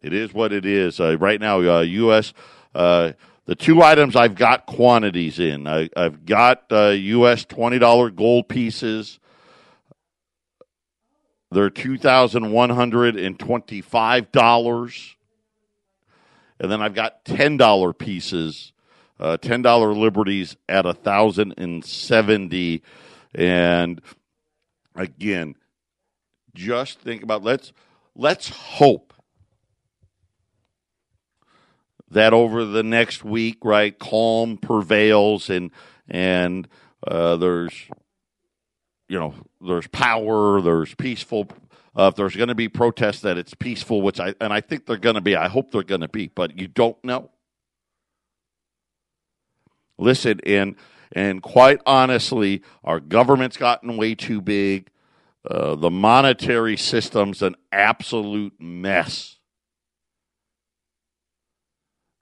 It 0.02 0.13
is 0.13 0.34
what 0.34 0.52
it 0.52 0.65
is. 0.65 1.00
right 1.00 1.39
now, 1.39 1.60
U.S 1.80 2.34
the 3.45 3.56
two 3.56 3.82
items 3.82 4.15
I've 4.15 4.36
got 4.36 4.65
quantities 4.65 5.39
in. 5.39 5.67
I, 5.67 5.89
have 5.95 6.25
got 6.25 6.63
uh, 6.71 6.89
U.S. 6.89 7.45
twenty 7.45 7.80
dollar 7.80 8.10
gold 8.10 8.47
pieces. 8.47 9.19
They're 11.49 11.69
two 11.69 11.97
thousand 11.97 12.51
one 12.51 12.69
hundred 12.69 13.17
and 13.17 13.38
then 16.71 16.82
I've 16.82 16.93
got 16.93 17.25
ten 17.25 17.58
dollar 17.58 17.91
pieces, 17.91 18.71
uh, 19.19 19.38
ten 19.38 19.62
dollar 19.62 19.93
liberties 19.93 20.56
at 20.69 20.86
a 20.86 20.93
thousand 20.93 21.56
and 21.58 21.84
seventy, 21.84 22.84
and 23.34 23.99
again, 24.95 25.56
just 26.54 26.99
think 26.99 27.23
about 27.23 27.43
let's 27.43 27.73
let's 28.15 28.49
hope 28.49 29.11
that 32.12 32.34
over 32.34 32.65
the 32.65 32.84
next 32.84 33.24
week, 33.24 33.60
right, 33.63 33.97
calm 33.97 34.58
prevails 34.58 35.50
and 35.50 35.71
and 36.08 36.67
uh, 37.08 37.38
there's 37.38 37.74
you 39.10 39.19
know 39.19 39.34
there's 39.60 39.88
power, 39.88 40.62
there's 40.62 40.93
peaceful. 40.95 41.47
Uh, 41.97 42.08
if 42.08 42.15
there's 42.15 42.36
going 42.36 42.47
to 42.47 42.56
be 42.56 42.69
protests, 42.69 43.21
that 43.21 43.38
it's 43.38 43.54
peaceful, 43.54 44.02
which 44.02 44.19
I 44.19 44.34
and 44.39 44.54
I 44.54 44.62
think 44.62 44.86
they're 44.86 44.97
going 44.97 45.15
to 45.15 45.21
be. 45.21 45.36
I 45.36 45.47
hope 45.47 45.71
they're 45.71 45.84
going 45.84 46.02
to 46.02 46.08
be, 46.08 46.28
but 46.28 46.58
you 46.58 46.67
don't 46.67 47.02
know. 47.04 47.30
Listen, 49.97 50.39
and 50.45 50.76
and 51.12 51.41
quite 51.41 51.82
honestly, 51.86 52.62
our 52.84 53.00
government's 53.00 53.58
gotten 53.58 53.97
way 53.97 54.15
too 54.15 54.41
big. 54.41 54.89
Uh, 55.50 55.76
the 55.76 55.89
monetary 55.89 56.78
system's 56.78 57.41
an 57.41 57.56
absolute 57.71 58.54
mess. 58.60 59.38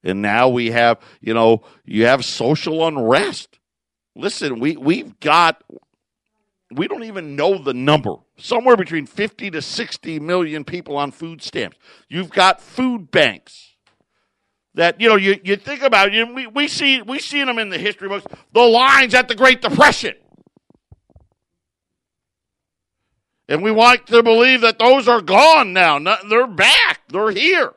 And 0.03 0.21
now 0.21 0.49
we 0.49 0.71
have, 0.71 0.99
you 1.21 1.33
know, 1.33 1.63
you 1.85 2.05
have 2.05 2.23
social 2.23 2.87
unrest. 2.87 3.59
Listen, 4.15 4.59
we, 4.59 4.77
we've 4.77 5.19
got, 5.19 5.63
we 6.71 6.87
don't 6.87 7.03
even 7.03 7.35
know 7.35 7.57
the 7.57 7.73
number. 7.73 8.15
Somewhere 8.37 8.77
between 8.77 9.05
50 9.05 9.51
to 9.51 9.61
60 9.61 10.19
million 10.19 10.63
people 10.63 10.95
on 10.95 11.11
food 11.11 11.41
stamps. 11.41 11.77
You've 12.07 12.29
got 12.29 12.61
food 12.61 13.11
banks 13.11 13.75
that, 14.75 15.01
you 15.01 15.09
know, 15.09 15.15
you, 15.15 15.39
you 15.43 15.57
think 15.57 15.81
about 15.81 16.13
it, 16.13 16.33
we, 16.33 16.47
we 16.47 16.67
see, 16.67 17.01
we 17.01 17.19
see 17.19 17.43
them 17.43 17.59
in 17.59 17.69
the 17.69 17.77
history 17.77 18.07
books, 18.07 18.25
the 18.53 18.61
lines 18.61 19.13
at 19.13 19.27
the 19.27 19.35
Great 19.35 19.61
Depression. 19.61 20.15
And 23.49 23.63
we 23.63 23.71
want 23.71 24.05
to 24.07 24.21
believe 24.21 24.61
that 24.61 24.77
those 24.77 25.07
are 25.07 25.21
gone 25.21 25.73
now. 25.73 25.99
They're 26.29 26.45
back. 26.45 27.01
They're 27.09 27.31
here. 27.31 27.73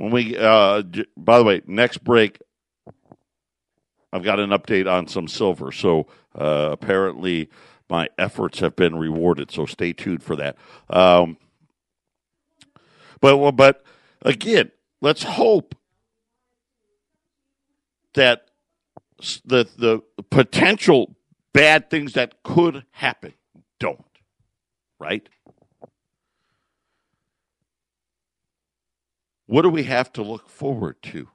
When 0.00 0.12
we, 0.12 0.34
uh, 0.34 0.82
by 1.14 1.36
the 1.36 1.44
way, 1.44 1.60
next 1.66 2.02
break, 2.02 2.40
I've 4.10 4.22
got 4.22 4.40
an 4.40 4.48
update 4.48 4.90
on 4.90 5.06
some 5.08 5.28
silver. 5.28 5.72
So 5.72 6.06
uh, 6.34 6.70
apparently, 6.72 7.50
my 7.90 8.08
efforts 8.16 8.60
have 8.60 8.74
been 8.76 8.96
rewarded. 8.96 9.50
So 9.50 9.66
stay 9.66 9.92
tuned 9.92 10.22
for 10.22 10.36
that. 10.36 10.56
Um, 10.88 11.36
but 13.20 13.50
but 13.52 13.84
again, 14.22 14.70
let's 15.02 15.22
hope 15.22 15.74
that 18.14 18.46
the 19.44 19.68
the 19.76 20.02
potential 20.30 21.14
bad 21.52 21.90
things 21.90 22.14
that 22.14 22.42
could 22.42 22.86
happen 22.92 23.34
don't. 23.78 24.02
Right. 24.98 25.28
What 29.50 29.62
do 29.62 29.68
we 29.68 29.82
have 29.82 30.12
to 30.12 30.22
look 30.22 30.48
forward 30.48 31.02
to? 31.02 31.26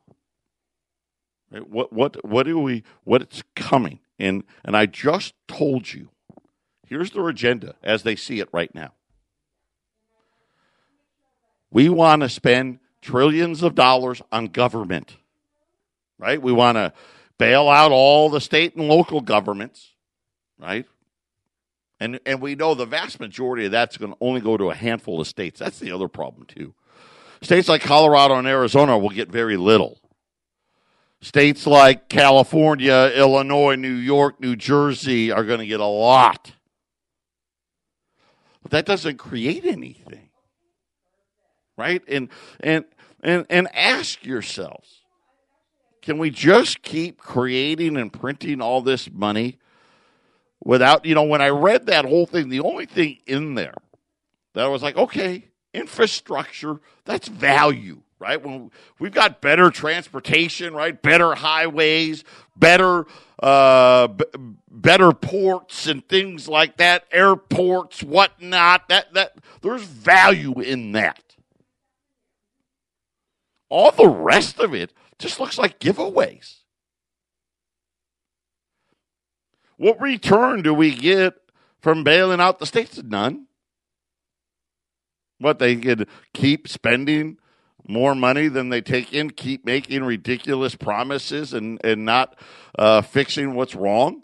Right? 1.52 1.70
What 1.70 1.92
what 1.92 2.24
what 2.26 2.44
do 2.44 2.58
we 2.58 2.84
what's 3.04 3.44
coming? 3.58 4.00
And 4.18 4.46
and 4.64 4.78
I 4.78 4.86
just 4.86 5.34
told 5.50 5.94
you, 5.94 6.08
here's 6.88 7.12
their 7.12 7.28
agenda 7.28 7.76
as 7.84 8.04
they 8.04 8.16
see 8.16 8.40
it 8.40 8.48
right 8.54 8.74
now. 8.74 8.94
We 11.70 11.90
want 11.90 12.22
to 12.22 12.30
spend 12.30 12.80
trillions 13.02 13.64
of 13.64 13.76
dollars 13.76 14.22
on 14.32 14.46
government, 14.48 15.18
right? 16.18 16.42
We 16.42 16.54
want 16.54 16.78
to 16.78 16.94
bail 17.38 17.68
out 17.68 17.92
all 17.92 18.30
the 18.30 18.40
state 18.40 18.78
and 18.78 18.88
local 18.88 19.20
governments, 19.20 19.92
right? 20.58 20.86
And 22.00 22.22
and 22.26 22.40
we 22.40 22.56
know 22.56 22.76
the 22.76 22.86
vast 22.86 23.20
majority 23.20 23.66
of 23.66 23.74
that's 23.74 23.98
going 23.98 24.14
to 24.14 24.18
only 24.22 24.40
go 24.40 24.56
to 24.56 24.70
a 24.70 24.76
handful 24.76 25.20
of 25.20 25.28
states. 25.28 25.60
That's 25.60 25.80
the 25.80 25.92
other 25.92 26.08
problem 26.08 26.46
too. 26.46 26.74
States 27.46 27.70
like 27.70 27.82
Colorado 27.82 28.34
and 28.36 28.48
Arizona 28.48 28.98
will 28.98 29.12
get 29.12 29.30
very 29.30 29.56
little. 29.56 30.00
States 31.22 31.68
like 31.68 32.10
California, 32.10 33.12
Illinois, 33.16 33.76
New 33.76 33.94
York, 33.94 34.40
New 34.42 34.56
Jersey 34.56 35.32
are 35.32 35.44
going 35.44 35.60
to 35.60 35.68
get 35.68 35.80
a 35.80 35.86
lot. 35.86 36.54
But 38.64 38.72
that 38.72 38.86
doesn't 38.88 39.18
create 39.18 39.64
anything. 39.64 40.30
Right? 41.78 42.02
And 42.08 42.30
and 42.62 42.86
and 43.22 43.46
and 43.52 43.68
ask 43.76 44.26
yourselves, 44.26 45.04
can 46.02 46.18
we 46.18 46.32
just 46.32 46.82
keep 46.82 47.20
creating 47.20 47.96
and 47.96 48.12
printing 48.12 48.60
all 48.60 48.82
this 48.82 49.08
money 49.12 49.60
without, 50.64 51.06
you 51.06 51.14
know, 51.14 51.24
when 51.24 51.44
I 51.44 51.50
read 51.50 51.86
that 51.88 52.06
whole 52.06 52.26
thing, 52.26 52.50
the 52.50 52.62
only 52.62 52.88
thing 52.88 53.20
in 53.28 53.54
there 53.54 53.76
that 54.54 54.66
I 54.66 54.68
was 54.68 54.82
like, 54.82 54.98
okay, 54.98 55.46
infrastructure, 55.76 56.80
that's 57.04 57.28
value, 57.28 58.02
right? 58.20 58.42
We've 59.00 59.14
got 59.14 59.42
better 59.42 59.70
transportation, 59.70 60.74
right? 60.74 61.00
Better 61.00 61.36
highways, 61.36 62.24
better 62.56 63.06
uh, 63.42 64.08
b- 64.08 64.26
better 64.72 65.12
ports 65.12 65.88
and 65.88 66.08
things 66.08 66.48
like 66.48 66.78
that, 66.78 67.06
airports, 67.12 68.02
whatnot. 68.02 68.88
That 68.90 69.14
that 69.14 69.38
there's 69.62 69.84
value 69.84 70.60
in 70.60 70.94
that. 70.94 71.22
All 73.70 73.92
the 73.92 74.08
rest 74.08 74.60
of 74.60 74.74
it 74.74 74.94
just 75.20 75.40
looks 75.40 75.58
like 75.58 75.80
giveaways. 75.80 76.60
What 79.78 80.00
return 80.00 80.62
do 80.62 80.74
we 80.74 80.96
get 80.96 81.34
from 81.82 82.04
bailing 82.04 82.40
out 82.40 82.60
the 82.60 82.66
states? 82.66 83.02
None. 83.04 83.45
What 85.40 85.60
they 85.60 85.76
could 85.76 86.08
keep 86.34 86.68
spending 86.68 87.38
more 87.88 88.16
money 88.16 88.48
than 88.48 88.70
they 88.70 88.82
take 88.82 89.14
in, 89.14 89.30
keep 89.30 89.66
making 89.66 90.04
ridiculous 90.04 90.76
promises 90.76 91.54
and, 91.54 91.80
and 91.84 92.06
not 92.06 92.38
uh, 92.78 93.02
fixing 93.02 93.54
what's 93.54 93.76
wrong? 93.76 94.24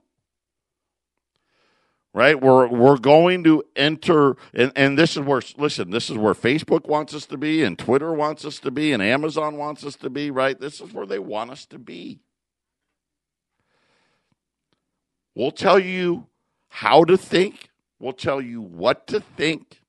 Right? 2.14 2.40
We're 2.42 2.68
we're 2.68 2.98
going 2.98 3.46
to 3.46 3.64
enter 3.74 4.36
and, 4.54 4.74
and 4.76 4.98
this 4.98 5.16
is 5.16 5.22
where 5.22 5.42
listen, 5.58 5.92
this 5.92 6.10
is 6.10 6.18
where 6.18 6.34
Facebook 6.34 6.86
wants 6.86 7.14
us 7.14 7.26
to 7.28 7.38
be 7.38 7.64
and 7.64 7.80
Twitter 7.80 8.12
wants 8.14 8.44
us 8.44 8.60
to 8.60 8.72
be 8.72 8.92
and 8.92 9.02
Amazon 9.02 9.56
wants 9.56 9.86
us 9.86 9.96
to 9.98 10.10
be, 10.10 10.30
right? 10.30 10.60
This 10.60 10.82
is 10.82 10.92
where 10.92 11.06
they 11.06 11.20
want 11.20 11.52
us 11.52 11.66
to 11.68 11.80
be. 11.80 12.20
We'll 15.36 15.52
tell 15.52 15.80
you 15.80 16.28
how 16.68 17.06
to 17.06 17.18
think. 17.18 17.70
We'll 18.00 18.14
tell 18.14 18.42
you 18.42 18.62
what 18.62 19.08
to 19.08 19.22
think. 19.22 19.81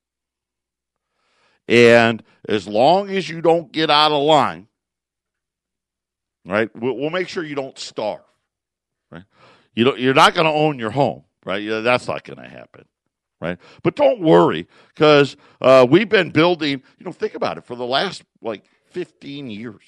And 1.67 2.23
as 2.47 2.67
long 2.67 3.09
as 3.09 3.29
you 3.29 3.41
don't 3.41 3.71
get 3.71 3.89
out 3.89 4.11
of 4.11 4.21
line, 4.23 4.67
right, 6.45 6.69
we'll, 6.75 7.09
make 7.09 7.29
sure 7.29 7.43
you 7.43 7.55
don't 7.55 7.77
starve. 7.77 8.21
Right, 9.11 9.23
you 9.73 9.85
don't, 9.85 9.99
you're 9.99 10.13
not 10.13 10.33
going 10.33 10.45
to 10.45 10.51
own 10.51 10.77
your 10.77 10.91
home, 10.91 11.23
right? 11.45 11.65
That's 11.83 12.07
not 12.07 12.23
going 12.23 12.39
to 12.39 12.49
happen, 12.49 12.85
right? 13.39 13.57
But 13.81 13.95
don't 13.95 14.19
worry 14.19 14.67
because 14.93 15.37
uh, 15.61 15.87
we've 15.89 16.09
been 16.09 16.31
building. 16.31 16.81
You 16.97 17.05
know, 17.05 17.11
think 17.11 17.35
about 17.35 17.57
it 17.57 17.65
for 17.65 17.75
the 17.75 17.85
last 17.85 18.23
like 18.41 18.65
15 18.91 19.49
years. 19.49 19.83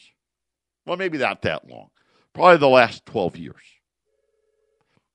Well, 0.85 0.97
maybe 0.97 1.17
not 1.17 1.41
that 1.41 1.67
long. 1.67 1.89
Probably 2.33 2.57
the 2.57 2.67
last 2.67 3.05
12 3.05 3.37
years. 3.37 3.55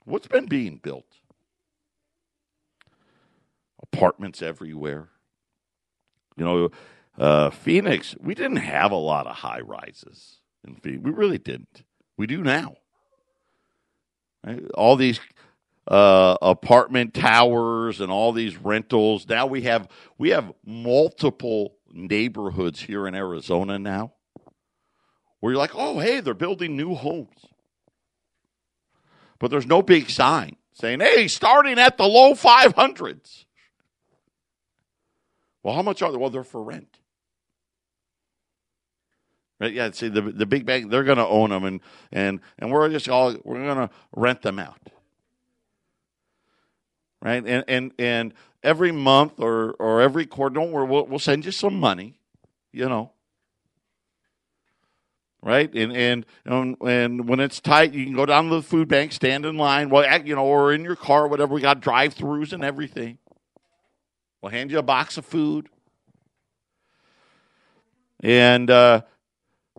What's 0.05 0.27
been 0.27 0.47
being 0.47 0.81
built? 0.83 1.05
Apartments 3.83 4.43
everywhere 4.43 5.10
you 6.41 6.47
know, 6.47 6.71
uh, 7.19 7.51
Phoenix, 7.51 8.17
we 8.19 8.35
didn't 8.35 8.57
have 8.57 8.93
a 8.93 8.97
lot 8.97 9.27
of 9.27 9.37
high 9.37 9.61
rises 9.61 10.39
in 10.67 10.75
Phoenix. 10.77 11.05
We 11.05 11.11
really 11.11 11.37
didn't. 11.37 11.85
We 12.17 12.27
do 12.27 12.43
now. 12.43 12.77
All 14.73 14.97
these 14.97 15.21
uh, 15.87 16.39
apartment 16.41 17.13
towers 17.13 18.01
and 18.01 18.11
all 18.11 18.33
these 18.33 18.57
rentals. 18.57 19.29
Now 19.29 19.45
we 19.47 19.63
have 19.63 19.87
we 20.17 20.31
have 20.31 20.51
multiple 20.65 21.75
neighborhoods 21.93 22.81
here 22.81 23.07
in 23.07 23.15
Arizona 23.15 23.79
now, 23.79 24.15
where 25.41 25.53
you're 25.53 25.61
like, 25.61 25.75
oh 25.75 25.99
hey, 25.99 26.21
they're 26.21 26.33
building 26.33 26.75
new 26.75 26.95
homes, 26.95 27.45
but 29.39 29.51
there's 29.51 29.67
no 29.67 29.83
big 29.83 30.09
sign 30.09 30.57
saying, 30.73 31.01
hey, 31.01 31.29
starting 31.29 31.79
at 31.79 31.99
the 31.99 32.05
low 32.05 32.35
five 32.35 32.75
hundreds. 32.75 33.45
Well, 35.63 35.75
how 35.75 35.83
much 35.83 36.03
are 36.03 36.11
they? 36.11 36.17
Well, 36.17 36.31
they're 36.31 36.45
for 36.45 36.63
rent. 36.63 36.99
Right? 39.61 39.73
Yeah. 39.73 39.91
See, 39.91 40.09
the 40.09 40.23
the 40.23 40.47
big 40.47 40.65
bank 40.65 40.91
they're 40.91 41.05
going 41.05 41.19
to 41.19 41.27
own 41.27 41.51
them, 41.51 41.65
and 41.65 41.81
and 42.11 42.41
and 42.59 42.71
we're 42.71 42.89
just 42.89 43.09
all 43.09 43.37
we're 43.45 43.63
going 43.63 43.89
to 43.89 43.91
rent 44.17 44.43
them 44.43 44.59
out. 44.59 44.81
Right? 47.21 47.45
And 47.45 47.65
and 47.69 47.93
and 47.99 48.35
every 48.63 48.93
month 48.93 49.39
or 49.39 49.73
or 49.73 50.01
every 50.01 50.25
quarter, 50.25 50.55
don't 50.55 50.73
worry, 50.73 50.87
we'll, 50.87 51.07
we'll 51.07 51.19
send 51.19 51.45
you 51.45 51.53
some 51.53 51.79
money. 51.79 52.19
You 52.73 52.89
know. 52.89 53.13
Right 55.43 55.75
and 55.75 55.97
and 55.97 56.27
and 56.45 57.27
when 57.27 57.41
it's 57.41 57.61
tight, 57.61 57.95
you 57.95 58.05
can 58.05 58.15
go 58.15 58.27
down 58.27 58.51
to 58.51 58.57
the 58.57 58.63
food 58.63 58.89
bank, 58.89 59.13
stand 59.13 59.47
in 59.47 59.57
line. 59.57 59.89
Well, 59.89 60.21
you 60.21 60.35
know, 60.35 60.45
or 60.45 60.71
in 60.73 60.85
your 60.85 60.97
car, 60.97 61.29
whatever. 61.29 61.55
We 61.55 61.63
got 61.63 61.81
drive-throughs 61.81 62.53
and 62.53 62.63
everything. 62.63 63.17
We'll 64.43 64.53
hand 64.53 64.71
you 64.71 64.79
a 64.79 64.83
box 64.83 65.19
of 65.19 65.27
food. 65.27 65.69
And 68.21 68.71
uh, 68.71 69.03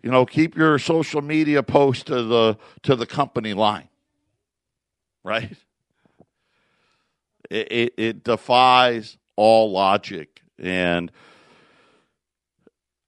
you 0.03 0.11
know, 0.11 0.25
keep 0.25 0.55
your 0.55 0.79
social 0.79 1.21
media 1.21 1.63
post 1.63 2.07
to 2.07 2.23
the 2.23 2.57
to 2.83 2.95
the 2.95 3.05
company 3.05 3.53
line. 3.53 3.89
Right? 5.23 5.55
It, 7.49 7.71
it, 7.71 7.93
it 7.97 8.23
defies 8.23 9.17
all 9.35 9.71
logic. 9.71 10.41
And 10.57 11.11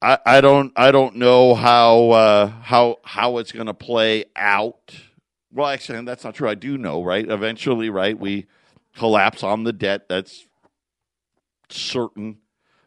I, 0.02 0.18
I 0.26 0.40
don't 0.40 0.72
I 0.76 0.90
don't 0.90 1.16
know 1.16 1.54
how 1.54 2.10
uh, 2.10 2.46
how 2.48 2.98
how 3.04 3.38
it's 3.38 3.52
going 3.52 3.66
to 3.66 3.74
play 3.74 4.26
out. 4.36 4.94
Well, 5.50 5.68
actually, 5.68 6.04
that's 6.04 6.24
not 6.24 6.34
true. 6.34 6.48
I 6.48 6.54
do 6.54 6.76
know, 6.76 7.02
right? 7.02 7.26
Eventually, 7.28 7.88
right? 7.88 8.18
We 8.18 8.46
collapse 8.94 9.42
on 9.42 9.64
the 9.64 9.72
debt. 9.72 10.08
That's 10.08 10.46
certain. 11.74 12.38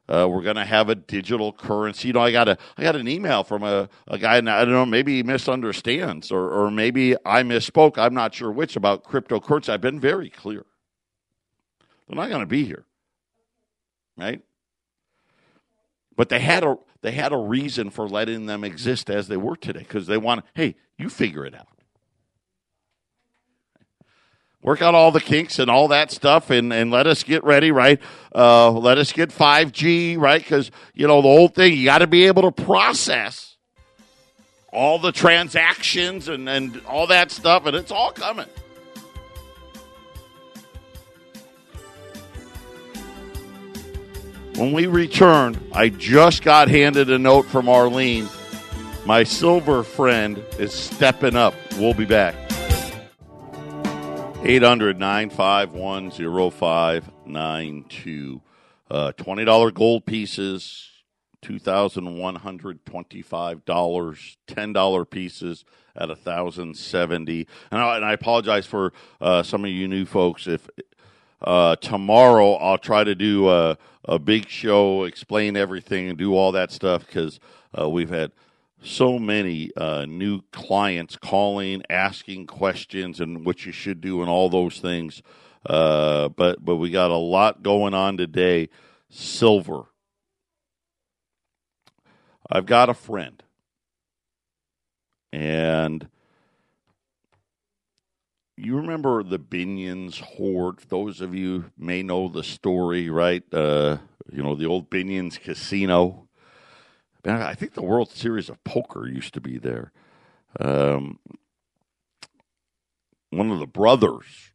Uh, 0.09 0.27
we're 0.29 0.41
going 0.41 0.55
to 0.55 0.65
have 0.65 0.87
a 0.87 0.95
digital 0.95 1.51
currency. 1.51 2.07
You 2.07 2.13
know, 2.13 2.21
I 2.21 2.31
got 2.31 2.47
a 2.47 2.57
I 2.77 2.83
got 2.83 2.95
an 2.95 3.07
email 3.09 3.43
from 3.43 3.63
a, 3.63 3.89
a 4.07 4.17
guy, 4.17 4.37
and 4.37 4.49
I 4.49 4.63
don't 4.63 4.73
know, 4.73 4.85
maybe 4.85 5.17
he 5.17 5.23
misunderstands, 5.23 6.31
or 6.31 6.49
or 6.49 6.71
maybe 6.71 7.15
I 7.25 7.43
misspoke. 7.43 7.97
I'm 7.97 8.13
not 8.13 8.33
sure 8.33 8.51
which 8.51 8.75
about 8.77 9.03
cryptocurrency. 9.03 9.69
I've 9.69 9.81
been 9.81 9.99
very 9.99 10.29
clear. 10.29 10.65
They're 12.07 12.15
not 12.15 12.29
going 12.29 12.39
to 12.41 12.45
be 12.45 12.63
here, 12.63 12.85
right? 14.15 14.41
But 16.15 16.29
they 16.29 16.39
had 16.39 16.63
a 16.63 16.77
they 17.01 17.11
had 17.11 17.33
a 17.33 17.37
reason 17.37 17.89
for 17.89 18.07
letting 18.07 18.45
them 18.45 18.63
exist 18.63 19.09
as 19.09 19.27
they 19.27 19.37
were 19.37 19.57
today 19.57 19.79
because 19.79 20.07
they 20.07 20.17
want. 20.17 20.45
Hey, 20.53 20.75
you 20.97 21.09
figure 21.09 21.45
it 21.45 21.53
out 21.53 21.76
work 24.61 24.81
out 24.81 24.95
all 24.95 25.11
the 25.11 25.21
kinks 25.21 25.59
and 25.59 25.69
all 25.69 25.89
that 25.89 26.11
stuff 26.11 26.49
and, 26.49 26.73
and 26.73 26.91
let 26.91 27.07
us 27.07 27.23
get 27.23 27.43
ready, 27.43 27.71
right? 27.71 27.99
Uh, 28.33 28.71
let 28.71 28.97
us 28.97 29.11
get 29.11 29.29
5G, 29.29 30.17
right? 30.17 30.41
Because, 30.41 30.71
you 30.93 31.07
know, 31.07 31.21
the 31.21 31.27
whole 31.27 31.47
thing, 31.47 31.77
you 31.77 31.85
got 31.85 31.99
to 31.99 32.07
be 32.07 32.25
able 32.25 32.43
to 32.43 32.51
process 32.51 33.55
all 34.73 34.99
the 34.99 35.11
transactions 35.11 36.27
and, 36.27 36.47
and 36.49 36.81
all 36.85 37.07
that 37.07 37.31
stuff, 37.31 37.65
and 37.65 37.75
it's 37.75 37.91
all 37.91 38.11
coming. 38.11 38.47
When 44.55 44.73
we 44.73 44.87
return, 44.87 45.55
I 45.71 45.89
just 45.89 46.43
got 46.43 46.67
handed 46.67 47.11
a 47.11 47.19
note 47.19 47.45
from 47.45 47.69
Arlene. 47.69 48.27
My 49.05 49.23
silver 49.23 49.83
friend 49.83 50.43
is 50.57 50.73
stepping 50.73 51.35
up. 51.35 51.53
We'll 51.77 51.93
be 51.93 52.05
back. 52.05 52.46
800 54.43 54.99
951 54.99 56.11
0592. 56.11 58.41
Uh, 58.89 59.11
$20 59.17 59.73
gold 59.73 60.05
pieces, 60.05 60.89
$2,125. 61.43 64.37
$10 64.47 65.09
pieces 65.09 65.65
at 65.95 66.09
1070 66.09 67.47
and 67.71 67.81
I, 67.81 67.95
and 67.95 68.05
I 68.05 68.13
apologize 68.13 68.67
for 68.67 68.93
uh, 69.19 69.43
some 69.43 69.65
of 69.65 69.71
you 69.71 69.87
new 69.87 70.05
folks 70.05 70.47
if 70.47 70.69
uh, 71.41 71.75
tomorrow 71.77 72.53
I'll 72.53 72.77
try 72.77 73.03
to 73.03 73.15
do 73.15 73.49
a, 73.49 73.77
a 74.05 74.19
big 74.19 74.49
show, 74.49 75.03
explain 75.03 75.55
everything, 75.55 76.09
and 76.09 76.17
do 76.17 76.35
all 76.35 76.51
that 76.53 76.71
stuff 76.71 77.05
because 77.05 77.39
uh, 77.79 77.87
we've 77.89 78.09
had 78.09 78.31
so 78.81 79.17
many 79.17 79.71
uh, 79.75 80.05
new 80.05 80.41
clients 80.51 81.17
calling, 81.17 81.83
asking 81.89 82.47
questions, 82.47 83.19
and 83.19 83.45
what 83.45 83.65
you 83.65 83.71
should 83.71 84.01
do, 84.01 84.21
and 84.21 84.29
all 84.29 84.49
those 84.49 84.79
things. 84.79 85.21
Uh, 85.65 86.29
but 86.29 86.63
but 86.63 86.77
we 86.77 86.89
got 86.89 87.11
a 87.11 87.17
lot 87.17 87.63
going 87.63 87.93
on 87.93 88.17
today. 88.17 88.69
Silver. 89.09 89.83
I've 92.49 92.65
got 92.65 92.89
a 92.89 92.93
friend, 92.93 93.43
and 95.33 96.07
you 98.55 98.77
remember 98.77 99.21
the 99.23 99.39
Binion's 99.39 100.19
hoard? 100.19 100.79
Those 100.89 101.21
of 101.21 101.35
you 101.35 101.71
may 101.77 102.03
know 102.03 102.27
the 102.27 102.43
story, 102.43 103.09
right? 103.09 103.43
Uh, 103.53 103.97
you 104.31 104.41
know 104.41 104.55
the 104.55 104.65
old 104.65 104.89
Binion's 104.89 105.37
Casino. 105.37 106.26
I 107.25 107.55
think 107.55 107.73
the 107.73 107.83
World 107.83 108.11
Series 108.11 108.49
of 108.49 108.63
Poker 108.63 109.07
used 109.07 109.33
to 109.33 109.41
be 109.41 109.57
there. 109.57 109.91
Um, 110.59 111.19
one 113.29 113.51
of 113.51 113.59
the 113.59 113.67
brothers 113.67 114.51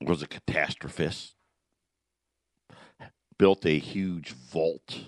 was 0.00 0.22
a 0.22 0.26
catastrophist, 0.26 1.32
built 3.38 3.66
a 3.66 3.78
huge 3.78 4.30
vault 4.30 5.00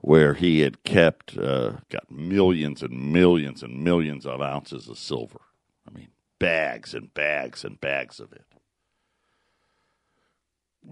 where 0.00 0.34
he 0.34 0.60
had 0.60 0.82
kept, 0.84 1.36
uh, 1.36 1.72
got 1.88 2.10
millions 2.10 2.82
and 2.82 3.12
millions 3.12 3.62
and 3.62 3.82
millions 3.82 4.26
of 4.26 4.40
ounces 4.40 4.88
of 4.88 4.98
silver. 4.98 5.40
I 5.86 5.96
mean, 5.96 6.08
bags 6.38 6.94
and 6.94 7.12
bags 7.14 7.64
and 7.64 7.80
bags 7.80 8.20
of 8.20 8.32
it. 8.32 8.44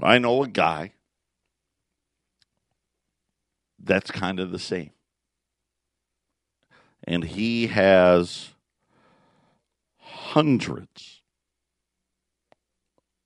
I 0.02 0.18
know 0.18 0.42
a 0.42 0.48
guy 0.48 0.92
that's 3.82 4.10
kind 4.10 4.40
of 4.40 4.50
the 4.50 4.58
same. 4.58 4.90
And 7.04 7.24
he 7.24 7.68
has 7.68 8.50
hundreds 9.98 11.22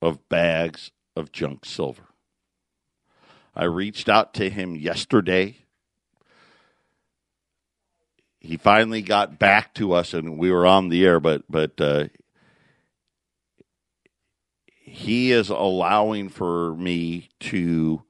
of 0.03 0.29
bags 0.29 0.91
of 1.17 1.33
junk 1.33 1.65
silver. 1.65 2.05
I 3.55 3.65
reached 3.65 4.09
out 4.09 4.33
to 4.35 4.49
him 4.49 4.77
yesterday. 4.77 5.57
He 8.39 8.57
finally 8.57 9.03
got 9.03 9.39
back 9.39 9.75
to 9.75 9.93
us, 9.93 10.15
and 10.15 10.39
we 10.39 10.51
were 10.51 10.67
on 10.67 10.89
the 10.89 11.05
air. 11.05 11.21
But 11.21 11.43
but 11.49 11.79
uh, 11.81 12.09
he 14.67 15.31
is 15.31 15.51
allowing 15.51 16.29
for 16.29 16.75
me 16.77 17.29
to 17.41 18.03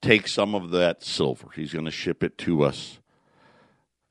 take 0.00 0.28
some 0.28 0.54
of 0.54 0.70
that 0.70 1.02
silver. 1.02 1.48
He's 1.54 1.72
going 1.72 1.84
to 1.84 1.90
ship 1.90 2.22
it 2.22 2.38
to 2.38 2.62
us, 2.62 2.98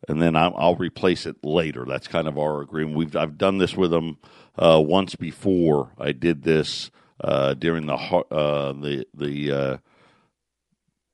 and 0.07 0.21
then 0.21 0.35
I'll, 0.35 0.53
I'll, 0.57 0.75
replace 0.75 1.25
it 1.25 1.43
later. 1.43 1.85
That's 1.87 2.07
kind 2.07 2.27
of 2.27 2.37
our 2.37 2.61
agreement. 2.61 2.97
We've 2.97 3.15
I've 3.15 3.37
done 3.37 3.57
this 3.57 3.75
with 3.75 3.93
him 3.93 4.17
uh, 4.57 4.81
once 4.83 5.15
before. 5.15 5.91
I 5.97 6.11
did 6.11 6.43
this 6.43 6.91
uh, 7.23 7.53
during 7.53 7.85
the 7.85 7.95
uh, 7.95 8.73
the 8.73 9.05
the 9.13 9.51
uh, 9.51 9.77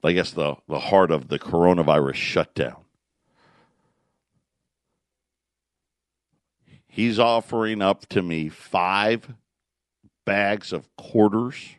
I 0.03 0.11
guess 0.11 0.31
the 0.31 0.55
the 0.67 0.79
heart 0.79 1.11
of 1.11 1.27
the 1.27 1.39
coronavirus 1.39 2.15
shutdown. 2.15 2.77
He's 6.87 7.17
offering 7.17 7.81
up 7.81 8.05
to 8.09 8.21
me 8.21 8.49
five 8.49 9.33
bags 10.25 10.71
of 10.71 10.95
quarters 10.95 11.75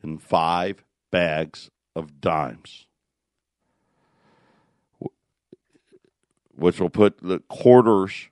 and 0.00 0.22
five 0.22 0.84
bags 1.10 1.70
of 1.94 2.20
dimes, 2.20 2.86
which 6.54 6.80
will 6.80 6.90
put 6.90 7.18
the 7.18 7.40
quarters, 7.48 8.28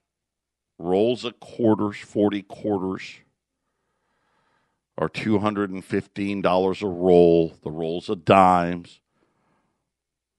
rolls 0.78 1.24
of 1.24 1.40
quarters, 1.40 1.96
40 1.98 2.42
quarters, 2.42 3.20
are 4.98 5.08
$215 5.08 6.82
a 6.82 6.86
roll. 6.86 7.54
The 7.62 7.70
rolls 7.70 8.08
of 8.08 8.24
dimes 8.24 9.00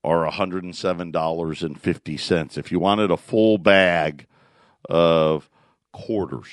are 0.04 0.30
$107.50. 0.30 2.58
If 2.58 2.72
you 2.72 2.80
wanted 2.80 3.12
a 3.12 3.18
full 3.18 3.58
bag 3.58 4.26
of 4.90 5.50
quarters, 5.92 6.48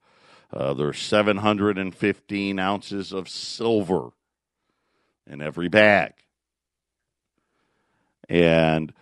Uh, 0.52 0.74
there's 0.74 0.98
715 0.98 2.58
ounces 2.58 3.14
of 3.14 3.26
silver 3.26 4.10
in 5.26 5.40
every 5.40 5.70
bag. 5.70 6.12
And 8.28 8.92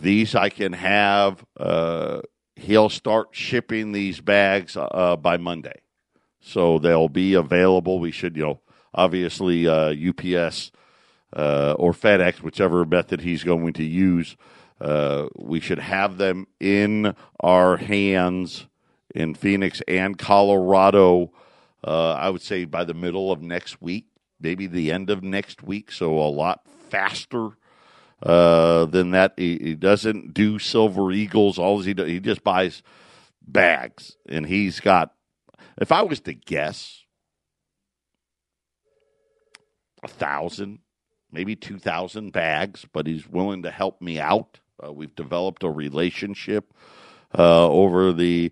these 0.00 0.34
I 0.34 0.48
can 0.48 0.72
have, 0.72 1.44
uh, 1.60 2.22
he'll 2.54 2.88
start 2.88 3.28
shipping 3.32 3.92
these 3.92 4.22
bags 4.22 4.78
uh, 4.78 5.16
by 5.16 5.36
Monday. 5.36 5.82
So 6.40 6.78
they'll 6.78 7.10
be 7.10 7.34
available. 7.34 7.98
We 7.98 8.12
should, 8.12 8.34
you 8.34 8.44
know, 8.44 8.60
obviously 8.94 9.68
uh, 9.68 9.92
UPS 9.92 10.72
uh, 11.34 11.74
or 11.78 11.92
FedEx, 11.92 12.42
whichever 12.42 12.84
method 12.84 13.20
he's 13.20 13.44
going 13.44 13.72
to 13.74 13.84
use. 13.84 14.36
Uh, 14.80 15.28
we 15.36 15.60
should 15.60 15.78
have 15.78 16.18
them 16.18 16.46
in 16.60 17.14
our 17.40 17.78
hands 17.78 18.66
in 19.14 19.34
Phoenix 19.34 19.82
and 19.88 20.18
Colorado. 20.18 21.32
Uh, 21.82 22.12
I 22.12 22.28
would 22.30 22.42
say 22.42 22.64
by 22.64 22.84
the 22.84 22.94
middle 22.94 23.32
of 23.32 23.40
next 23.40 23.80
week, 23.80 24.06
maybe 24.40 24.66
the 24.66 24.92
end 24.92 25.08
of 25.08 25.22
next 25.22 25.62
week. 25.62 25.90
So 25.90 26.18
a 26.18 26.28
lot 26.28 26.62
faster 26.90 27.50
uh, 28.22 28.84
than 28.86 29.12
that. 29.12 29.34
He, 29.36 29.58
he, 29.58 29.74
doesn't 29.74 30.34
do 30.34 30.58
Silver 30.58 31.12
Eagles. 31.12 31.58
All 31.58 31.80
he 31.80 31.94
does, 31.94 32.08
he 32.08 32.20
just 32.20 32.44
buys 32.44 32.82
bags, 33.46 34.16
and 34.28 34.46
he's 34.46 34.80
got. 34.80 35.12
If 35.78 35.92
I 35.92 36.02
was 36.02 36.20
to 36.20 36.34
guess, 36.34 37.04
a 40.02 40.08
thousand 40.08 40.78
maybe 41.36 41.54
2,000 41.54 42.32
bags, 42.32 42.86
but 42.94 43.06
he's 43.06 43.28
willing 43.28 43.62
to 43.62 43.70
help 43.70 44.00
me 44.00 44.18
out. 44.18 44.58
Uh, 44.82 44.90
we've 44.90 45.14
developed 45.14 45.62
a 45.64 45.68
relationship 45.68 46.72
uh, 47.38 47.68
over 47.68 48.10
the 48.14 48.50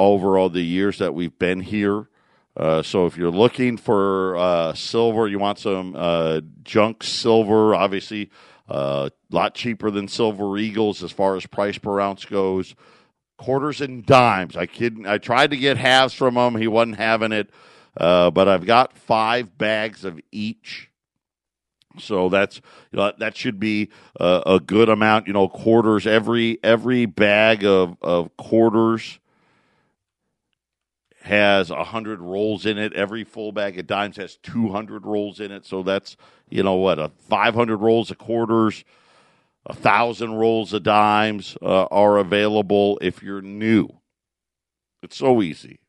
over 0.00 0.36
all 0.36 0.48
the 0.48 0.64
years 0.64 0.98
that 0.98 1.14
we've 1.14 1.38
been 1.38 1.60
here. 1.60 2.08
Uh, 2.56 2.82
so 2.82 3.06
if 3.06 3.16
you're 3.16 3.30
looking 3.30 3.76
for 3.76 4.36
uh, 4.36 4.74
silver, 4.74 5.28
you 5.28 5.38
want 5.38 5.60
some 5.60 5.94
uh, 5.96 6.40
junk 6.64 7.04
silver, 7.04 7.72
obviously 7.72 8.30
a 8.68 8.72
uh, 8.72 9.08
lot 9.30 9.54
cheaper 9.54 9.90
than 9.90 10.08
Silver 10.08 10.58
Eagles 10.58 11.02
as 11.02 11.12
far 11.12 11.36
as 11.36 11.46
price 11.46 11.78
per 11.78 12.00
ounce 12.00 12.24
goes. 12.24 12.74
Quarters 13.38 13.80
and 13.80 14.04
dimes. 14.04 14.56
I 14.56 14.66
kid. 14.66 15.06
I 15.06 15.18
tried 15.18 15.52
to 15.52 15.56
get 15.56 15.76
halves 15.76 16.12
from 16.12 16.36
him. 16.36 16.56
He 16.56 16.66
wasn't 16.66 16.96
having 16.96 17.30
it. 17.30 17.48
but 17.94 18.48
I've 18.48 18.66
got 18.66 18.98
five 18.98 19.56
bags 19.56 20.04
of 20.04 20.20
each 20.32 20.88
so 22.00 22.28
that's 22.28 22.60
you 22.90 22.98
know, 22.98 23.12
that 23.18 23.36
should 23.36 23.58
be 23.60 23.90
a, 24.18 24.42
a, 24.46 24.60
good 24.60 24.88
amount. 24.88 25.26
You 25.26 25.32
know, 25.32 25.48
quarters 25.48 26.06
every 26.06 26.58
every 26.62 27.06
bag 27.06 27.64
of 27.64 27.96
of 28.02 28.36
quarters 28.36 29.18
has 31.22 31.70
a 31.70 31.84
hundred 31.84 32.20
rolls 32.20 32.66
in 32.66 32.78
it. 32.78 32.92
Every 32.92 33.24
full 33.24 33.52
bag 33.52 33.78
of 33.78 33.86
dimes 33.86 34.16
has 34.16 34.36
two 34.36 34.70
hundred 34.70 35.04
rolls 35.04 35.40
in 35.40 35.50
it. 35.50 35.66
So 35.66 35.82
that's 35.82 36.16
you 36.48 36.62
know 36.62 36.74
what 36.74 36.98
a 36.98 37.10
five 37.28 37.54
hundred 37.54 37.78
rolls 37.78 38.10
of 38.10 38.18
quarters, 38.18 38.84
a 39.66 39.74
thousand 39.74 40.34
rolls 40.34 40.72
of 40.72 40.82
dimes 40.82 41.56
uh, 41.62 41.84
are 41.84 42.18
available 42.18 42.98
if 43.02 43.22
you're 43.22 43.42
new. 43.42 43.88
It's 45.02 45.16
so 45.16 45.42
easy 45.42 45.80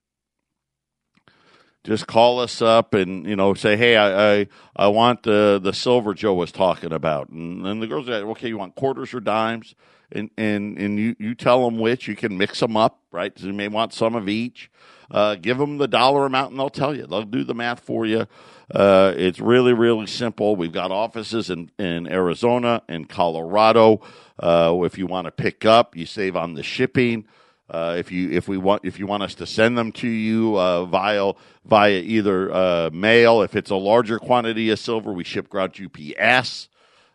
just 1.83 2.07
call 2.07 2.39
us 2.39 2.61
up 2.61 2.93
and 2.93 3.25
you 3.25 3.35
know 3.35 3.53
say, 3.53 3.77
hey, 3.77 3.95
I 3.95 4.33
I, 4.33 4.47
I 4.75 4.87
want 4.87 5.23
the 5.23 5.59
the 5.61 5.73
silver 5.73 6.13
Joe 6.13 6.33
was 6.33 6.51
talking 6.51 6.91
about, 6.91 7.29
and 7.29 7.65
then 7.65 7.79
the 7.79 7.87
girls 7.87 8.09
are 8.09 8.19
like, 8.19 8.37
okay. 8.37 8.49
You 8.49 8.57
want 8.57 8.75
quarters 8.75 9.13
or 9.13 9.19
dimes, 9.19 9.75
and 10.11 10.29
and 10.37 10.77
and 10.77 10.99
you 10.99 11.15
you 11.19 11.35
tell 11.35 11.63
them 11.65 11.79
which. 11.79 12.07
You 12.07 12.15
can 12.15 12.37
mix 12.37 12.59
them 12.59 12.75
up, 12.75 12.99
right? 13.11 13.31
You 13.39 13.53
may 13.53 13.67
want 13.67 13.93
some 13.93 14.15
of 14.15 14.27
each. 14.27 14.69
Uh, 15.11 15.35
give 15.35 15.57
them 15.57 15.79
the 15.79 15.87
dollar 15.87 16.25
amount, 16.25 16.51
and 16.51 16.59
they'll 16.59 16.69
tell 16.69 16.95
you. 16.95 17.07
They'll 17.07 17.23
do 17.23 17.43
the 17.43 17.55
math 17.55 17.79
for 17.79 18.05
you. 18.05 18.27
Uh, 18.69 19.13
it's 19.15 19.39
really 19.39 19.73
really 19.73 20.05
simple. 20.05 20.55
We've 20.55 20.71
got 20.71 20.91
offices 20.91 21.49
in 21.49 21.71
in 21.79 22.07
Arizona 22.07 22.83
and 22.87 23.07
Colorado. 23.09 24.01
Uh, 24.37 24.79
if 24.83 24.97
you 24.97 25.07
want 25.07 25.25
to 25.25 25.31
pick 25.31 25.65
up, 25.65 25.95
you 25.95 26.05
save 26.05 26.35
on 26.35 26.53
the 26.53 26.63
shipping. 26.63 27.25
Uh, 27.69 27.95
if 27.97 28.11
you 28.11 28.31
if 28.31 28.47
we 28.47 28.57
want 28.57 28.83
if 28.83 28.97
you 28.97 29.05
want 29.05 29.21
us 29.21 29.35
to 29.35 29.45
send 29.45 29.77
them 29.77 29.91
to 29.91 30.07
you 30.07 30.57
uh, 30.59 30.85
via 30.85 31.33
via 31.65 31.99
either 31.99 32.51
uh, 32.51 32.89
mail, 32.91 33.41
if 33.41 33.55
it's 33.55 33.69
a 33.69 33.75
larger 33.75 34.17
quantity 34.17 34.69
of 34.71 34.79
silver, 34.79 35.13
we 35.13 35.23
ship 35.23 35.49
ground 35.49 35.79
UPS. 35.79 36.67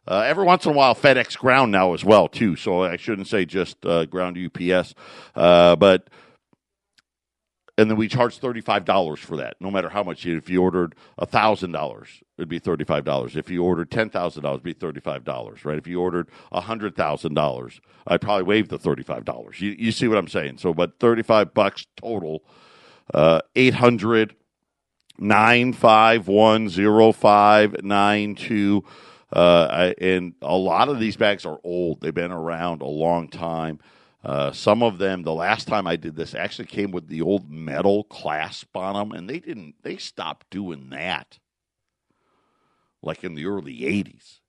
Uh, 0.06 0.20
every 0.20 0.44
once 0.44 0.66
in 0.66 0.72
a 0.72 0.74
while, 0.74 0.94
FedEx 0.94 1.36
ground 1.38 1.72
now 1.72 1.94
as 1.94 2.04
well 2.04 2.28
too. 2.28 2.56
So 2.56 2.82
I 2.84 2.96
shouldn't 2.96 3.26
say 3.26 3.44
just 3.44 3.84
uh, 3.86 4.04
ground 4.04 4.38
UPS, 4.38 4.94
but 5.34 6.08
and 7.76 7.90
then 7.90 7.96
we 7.96 8.08
charge 8.08 8.38
thirty 8.38 8.60
five 8.60 8.84
dollars 8.84 9.20
for 9.20 9.36
that, 9.38 9.56
no 9.60 9.70
matter 9.70 9.88
how 9.88 10.02
much. 10.02 10.26
If 10.26 10.48
you 10.48 10.62
ordered 10.62 10.94
thousand 11.20 11.72
dollars, 11.72 12.22
it'd 12.38 12.48
be 12.48 12.58
thirty 12.58 12.84
five 12.84 13.04
dollars. 13.04 13.36
If 13.36 13.50
you 13.50 13.64
ordered 13.64 13.90
ten 13.90 14.10
thousand 14.10 14.44
dollars, 14.44 14.56
it'd 14.58 14.64
be 14.64 14.72
thirty 14.72 15.00
five 15.00 15.24
dollars, 15.24 15.64
right? 15.64 15.78
If 15.78 15.86
you 15.86 16.00
ordered 16.00 16.28
hundred 16.52 16.94
thousand 16.96 17.34
dollars, 17.34 17.80
I'd 18.06 18.20
probably 18.20 18.44
waive 18.44 18.68
the 18.68 18.78
thirty 18.78 19.02
five 19.02 19.24
dollars. 19.24 19.60
You, 19.60 19.74
you 19.78 19.92
see 19.92 20.06
what 20.08 20.18
I'm 20.18 20.28
saying? 20.28 20.58
So, 20.58 20.72
but 20.72 20.98
thirty 21.00 21.22
five 21.22 21.52
bucks 21.54 21.86
total. 21.96 22.44
Uh, 23.12 23.40
eight 23.56 23.74
hundred 23.74 24.36
nine 25.18 25.72
five 25.72 26.28
one 26.28 26.68
zero 26.68 27.12
five 27.12 27.82
nine 27.82 28.34
two. 28.34 28.84
Uh, 29.32 29.92
and 30.00 30.34
a 30.42 30.56
lot 30.56 30.88
of 30.88 31.00
these 31.00 31.16
bags 31.16 31.44
are 31.44 31.58
old. 31.64 32.00
They've 32.00 32.14
been 32.14 32.30
around 32.30 32.82
a 32.82 32.86
long 32.86 33.26
time. 33.28 33.80
Uh, 34.24 34.50
some 34.52 34.82
of 34.82 34.96
them, 34.96 35.22
the 35.22 35.34
last 35.34 35.68
time 35.68 35.86
I 35.86 35.96
did 35.96 36.16
this, 36.16 36.34
actually 36.34 36.64
came 36.64 36.90
with 36.90 37.08
the 37.08 37.20
old 37.20 37.50
metal 37.50 38.04
clasp 38.04 38.74
on 38.74 38.94
them, 38.94 39.12
and 39.12 39.28
they 39.28 39.38
didn't. 39.38 39.74
They 39.82 39.98
stopped 39.98 40.48
doing 40.48 40.88
that, 40.90 41.38
like 43.02 43.22
in 43.22 43.34
the 43.34 43.44
early 43.44 43.80
'80s. 43.80 44.40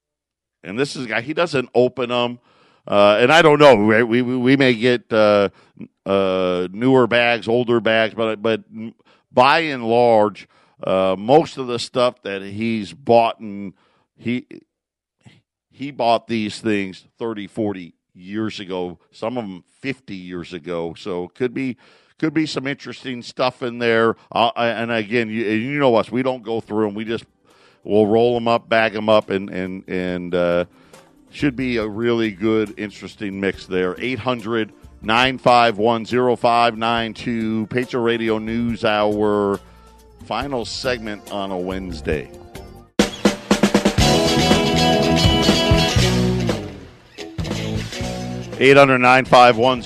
And 0.63 0.79
this 0.79 0.95
is 0.95 1.05
a 1.05 1.09
guy. 1.09 1.21
He 1.21 1.33
doesn't 1.33 1.69
open 1.75 2.09
them, 2.09 2.39
uh, 2.87 3.17
and 3.19 3.33
I 3.33 3.41
don't 3.41 3.59
know. 3.59 3.75
We, 3.75 4.03
we 4.03 4.21
we 4.21 4.55
may 4.55 4.75
get 4.75 5.11
uh, 5.11 5.49
uh 6.05 6.69
newer 6.71 7.05
bags, 7.05 7.49
older 7.49 7.81
bags, 7.81 8.13
but 8.13 8.41
but 8.41 8.63
by 9.29 9.59
and 9.59 9.85
large, 9.85 10.47
uh, 10.83 11.17
most 11.19 11.57
of 11.57 11.67
the 11.67 11.79
stuff 11.79 12.21
that 12.21 12.41
he's 12.41 12.93
bought 12.93 13.41
and 13.41 13.73
he 14.15 14.47
he 15.69 15.91
bought 15.91 16.27
these 16.27 16.61
things 16.61 17.05
30, 17.19 17.47
40 17.47 17.94
years 18.15 18.59
ago, 18.59 18.97
some 19.11 19.37
of 19.37 19.45
them 19.45 19.63
50 19.81 20.15
years 20.15 20.53
ago. 20.53 20.93
So 20.97 21.25
it 21.25 21.35
could 21.35 21.53
be 21.53 21.77
could 22.17 22.33
be 22.33 22.45
some 22.45 22.65
interesting 22.65 23.21
stuff 23.21 23.61
in 23.61 23.77
there. 23.77 24.15
Uh, 24.31 24.49
and 24.55 24.89
again, 24.91 25.29
you, 25.29 25.43
you, 25.45 25.79
know 25.79 25.95
us, 25.95 26.09
we 26.09 26.23
don't 26.23 26.43
go 26.43 26.61
through 26.61 26.85
them. 26.85 26.95
We 26.95 27.03
just 27.03 27.25
we'll 27.83 28.07
roll 28.07 28.33
them 28.33 28.47
up, 28.47 28.69
bag 28.69 28.93
them 28.93 29.09
up, 29.09 29.29
and 29.29 29.49
and 29.49 29.87
and 29.89 30.33
uh, 30.33 30.65
should 31.29 31.55
be 31.55 31.77
a 31.77 31.87
really 31.87 32.31
good, 32.31 32.73
interesting 32.79 33.39
mix 33.39 33.65
there. 33.65 33.95
800 33.99 34.71
951 35.01 36.05
0592 36.05 37.67
Patriot 37.67 38.01
Radio 38.01 38.39
News 38.39 38.83
Hour 38.83 39.59
final 40.25 40.65
segment 40.65 41.31
on 41.31 41.51
a 41.51 41.57
Wednesday. 41.57 42.31
800 48.57 48.99
951 48.99 49.81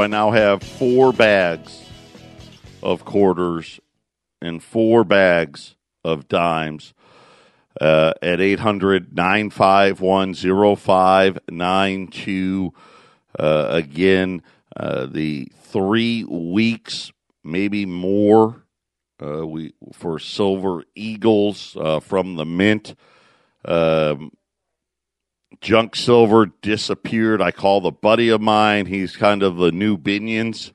I 0.00 0.08
now 0.08 0.32
have 0.32 0.64
four 0.64 1.12
bags 1.12 1.88
of 2.82 3.04
quarters 3.04 3.78
and 4.42 4.60
four 4.60 5.04
bags 5.04 5.76
of 6.02 6.26
dimes 6.26 6.92
uh, 7.80 8.14
at 8.20 8.40
800 8.40 9.16
951 9.16 10.34
0592. 10.34 12.74
Uh, 13.38 13.66
again, 13.70 14.42
uh, 14.74 15.06
the 15.06 15.52
three 15.62 16.24
weeks, 16.24 17.12
maybe 17.44 17.86
more, 17.86 18.64
uh, 19.24 19.46
we 19.46 19.72
for 19.92 20.18
Silver 20.18 20.82
Eagles 20.96 21.76
uh, 21.78 22.00
from 22.00 22.34
the 22.34 22.44
Mint. 22.44 22.96
Um, 23.64 24.32
Junk 25.60 25.96
Silver 25.96 26.46
disappeared. 26.46 27.42
I 27.42 27.50
call 27.50 27.80
the 27.80 27.90
buddy 27.90 28.28
of 28.28 28.40
mine. 28.40 28.86
He's 28.86 29.16
kind 29.16 29.42
of 29.42 29.56
the 29.56 29.72
new 29.72 29.96
Binions 29.96 30.72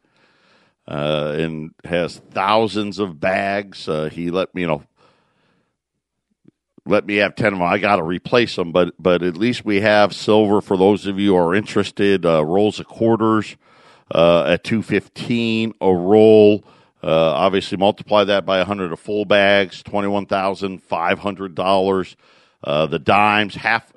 uh, 0.88 1.36
and 1.38 1.72
has 1.84 2.18
thousands 2.32 3.00
of 3.00 3.20
bags. 3.20 3.88
Uh, 3.88 4.10
he 4.10 4.32
let 4.32 4.56
me, 4.56 4.62
you 4.62 4.68
know, 4.68 4.84
let 6.86 7.06
me 7.06 7.18
have 7.18 7.36
10 7.36 7.54
of 7.54 7.60
them. 7.60 7.68
I 7.68 7.78
got 7.78 7.98
to 7.98 8.04
replace 8.04 8.56
them, 8.56 8.72
but, 8.72 8.96
but 8.98 9.22
at 9.22 9.38
least 9.38 9.64
we 9.64 9.82
have 9.82 10.16
silver 10.16 10.62
for 10.62 10.78
those 10.78 11.06
of 11.06 11.20
you 11.20 11.32
who 11.32 11.38
are 11.38 11.54
interested. 11.54 12.26
Uh, 12.26 12.44
rolls 12.44 12.80
of 12.80 12.88
quarters 12.88 13.56
uh, 14.14 14.46
at 14.46 14.64
215 14.64 15.74
a 15.80 15.94
roll. 15.94 16.64
Uh, 17.02 17.32
obviously, 17.32 17.78
multiply 17.78 18.26
that 18.26 18.46
by 18.46 18.58
100 18.58 18.92
of 18.92 19.00
full 19.00 19.24
bags, 19.26 19.82
$21,500. 19.84 22.16
Uh, 22.62 22.86
the 22.88 23.00
dimes, 23.00 23.56
half 23.56 23.94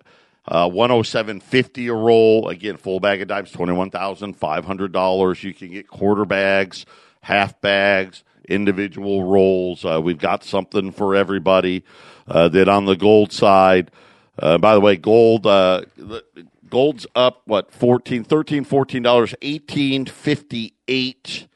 uh, 0.46 0.68
107.50 0.68 1.90
a 1.90 1.94
roll. 1.94 2.48
Again, 2.48 2.76
full 2.76 3.00
bag 3.00 3.22
of 3.22 3.28
dimes, 3.28 3.52
$21,500. 3.52 5.42
You 5.42 5.54
can 5.54 5.70
get 5.70 5.88
quarter 5.88 6.24
bags, 6.24 6.84
half 7.20 7.60
bags, 7.60 8.24
individual 8.48 9.24
rolls. 9.24 9.84
Uh, 9.84 10.00
we've 10.02 10.18
got 10.18 10.42
something 10.44 10.90
for 10.92 11.14
everybody. 11.14 11.84
Uh, 12.26 12.48
that 12.48 12.68
on 12.68 12.84
the 12.84 12.94
gold 12.94 13.32
side, 13.32 13.90
uh, 14.38 14.56
by 14.56 14.74
the 14.74 14.80
way, 14.80 14.96
gold, 14.96 15.44
uh, 15.46 15.82
gold's 16.70 17.04
up, 17.16 17.42
what, 17.46 17.72
14 17.72 18.22
13 18.22 18.64
$14, 18.64 19.02
1858 19.02 21.48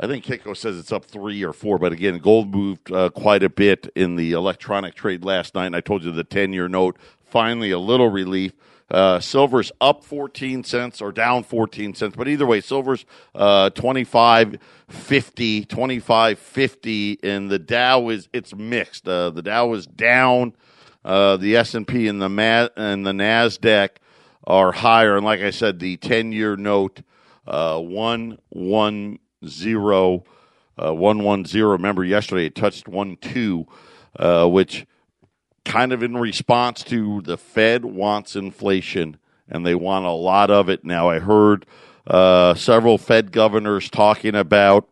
I 0.00 0.06
think 0.06 0.24
Kitco 0.24 0.56
says 0.56 0.78
it's 0.78 0.92
up 0.92 1.04
three 1.04 1.42
or 1.42 1.52
four, 1.52 1.76
but 1.78 1.92
again, 1.92 2.18
gold 2.18 2.54
moved 2.54 2.92
uh, 2.92 3.10
quite 3.10 3.42
a 3.42 3.48
bit 3.48 3.90
in 3.96 4.14
the 4.14 4.32
electronic 4.32 4.94
trade 4.94 5.24
last 5.24 5.56
night. 5.56 5.66
And 5.66 5.74
I 5.74 5.80
told 5.80 6.04
you 6.04 6.12
the 6.12 6.22
10 6.22 6.52
year 6.52 6.68
note 6.68 6.96
finally 7.30 7.70
a 7.70 7.78
little 7.78 8.08
relief. 8.08 8.52
Uh, 8.90 9.20
silver's 9.20 9.70
up 9.82 10.02
14 10.02 10.64
cents 10.64 11.02
or 11.02 11.12
down 11.12 11.42
14 11.42 11.94
cents, 11.94 12.16
but 12.16 12.26
either 12.26 12.46
way, 12.46 12.60
silver's 12.60 13.04
uh, 13.34 13.68
25.50, 13.70 15.66
25.50, 15.66 17.18
and 17.22 17.50
the 17.50 17.58
Dow 17.58 18.08
is 18.08 18.28
it's 18.32 18.54
mixed. 18.54 19.06
Uh, 19.06 19.28
the 19.30 19.42
Dow 19.42 19.74
is 19.74 19.86
down. 19.86 20.54
Uh, 21.04 21.36
the 21.36 21.56
S 21.56 21.74
and 21.74 21.86
P 21.86 22.08
and 22.08 22.20
the 22.20 22.30
Ma- 22.30 22.68
and 22.76 23.06
the 23.06 23.12
Nasdaq 23.12 23.90
are 24.44 24.72
higher, 24.72 25.16
and 25.16 25.24
like 25.24 25.40
I 25.40 25.50
said, 25.50 25.78
the 25.78 25.98
10 25.98 26.32
year 26.32 26.56
note 26.56 27.02
uh, 27.46 27.78
one 27.78 28.38
one 28.50 29.18
zero 29.46 30.24
uh, 30.82 30.94
one 30.94 31.22
one 31.22 31.44
zero. 31.44 31.72
Remember 31.72 32.04
yesterday 32.04 32.46
it 32.46 32.54
touched 32.54 32.88
one 32.88 33.16
two, 33.16 33.66
uh, 34.18 34.46
which 34.46 34.86
kind 35.68 35.92
of 35.92 36.02
in 36.02 36.16
response 36.16 36.82
to 36.82 37.20
the 37.20 37.36
Fed 37.36 37.84
wants 37.84 38.34
inflation 38.34 39.18
and 39.48 39.66
they 39.66 39.74
want 39.74 40.06
a 40.06 40.10
lot 40.10 40.50
of 40.50 40.68
it. 40.70 40.82
Now, 40.82 41.10
I 41.10 41.18
heard 41.18 41.66
uh, 42.06 42.54
several 42.54 42.96
Fed 42.96 43.32
governors 43.32 43.90
talking 43.90 44.34
about 44.34 44.88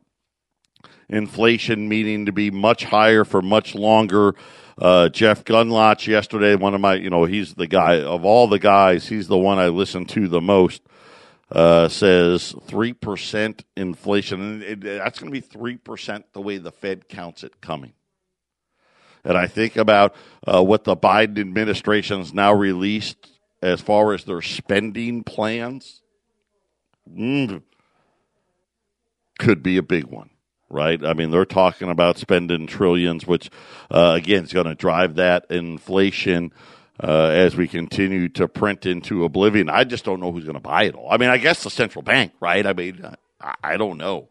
inflation 1.09 1.89
needing 1.89 2.27
to 2.27 2.33
be 2.33 2.51
much 2.51 2.85
higher 2.85 3.25
for 3.25 3.41
much 3.41 3.75
longer. 3.75 4.35
Uh, 4.79 5.09
Jeff 5.09 5.45
Gundlach 5.45 6.07
yesterday, 6.07 6.55
one 6.55 6.75
of 6.75 6.81
my, 6.83 6.95
you 6.95 7.09
know, 7.09 7.25
he's 7.25 7.55
the 7.55 7.67
guy 7.67 8.03
of 8.03 8.27
all 8.27 8.47
the 8.47 8.59
guys, 8.59 9.09
he's 9.09 9.29
the 9.29 9.39
one 9.39 9.59
I 9.59 9.69
listen 9.69 10.05
to 10.07 10.29
the 10.29 10.43
most. 10.43 10.83
Uh, 11.51 11.89
says 11.89 12.55
3% 12.67 13.63
inflation. 13.77 14.41
And 14.41 14.63
it, 14.65 14.81
that's 14.81 15.21
going 15.21 15.33
to 15.33 15.41
be 15.41 15.47
3% 15.47 16.25
the 16.33 16.41
way 16.43 16.59
the 16.59 16.73
Fed 16.73 17.09
counts 17.09 17.45
it 17.45 17.61
coming 17.61 17.93
and 19.27 19.37
I 19.37 19.49
think 19.49 19.77
about 19.77 20.15
uh, 20.47 20.63
what 20.63 20.85
the 20.85 20.97
Biden 20.97 21.41
administration 21.41 22.21
has 22.21 22.33
now 22.33 22.53
released 22.55 23.29
as 23.61 23.81
far 23.81 24.15
as 24.15 24.25
their 24.25 24.41
spending 24.41 25.25
plans, 25.25 26.03
mm, 27.13 27.61
could 29.39 29.63
be 29.63 29.77
a 29.77 29.83
big 29.83 30.05
one, 30.05 30.31
right? 30.71 31.05
I 31.05 31.15
mean, 31.15 31.33
they're 31.33 31.45
talking 31.45 31.91
about 31.91 32.19
spending 32.19 32.69
trillions, 32.69 33.27
which, 33.27 33.51
uh, 33.91 34.13
again, 34.17 34.45
is 34.45 34.53
going 34.53 34.67
to 34.67 34.75
drive 34.75 35.17
that 35.17 35.47
inflation. 35.51 36.53
Uh, 36.99 37.27
as 37.27 37.55
we 37.55 37.69
continue 37.69 38.27
to 38.27 38.49
print 38.49 38.87
into 38.87 39.23
oblivion, 39.25 39.69
I 39.69 39.85
just 39.85 40.03
don't 40.03 40.19
know 40.19 40.33
who's 40.33 40.45
going 40.45 40.55
to 40.55 40.61
buy 40.61 40.85
it 40.85 40.95
all. 40.95 41.09
I 41.11 41.19
mean, 41.19 41.29
I 41.29 41.37
guess 41.37 41.63
the 41.63 41.69
central 41.69 42.01
bank, 42.01 42.33
right? 42.41 42.65
I 42.65 42.73
mean, 42.73 43.05
I, 43.39 43.55
I 43.63 43.77
don't 43.77 43.99
know. 43.99 44.29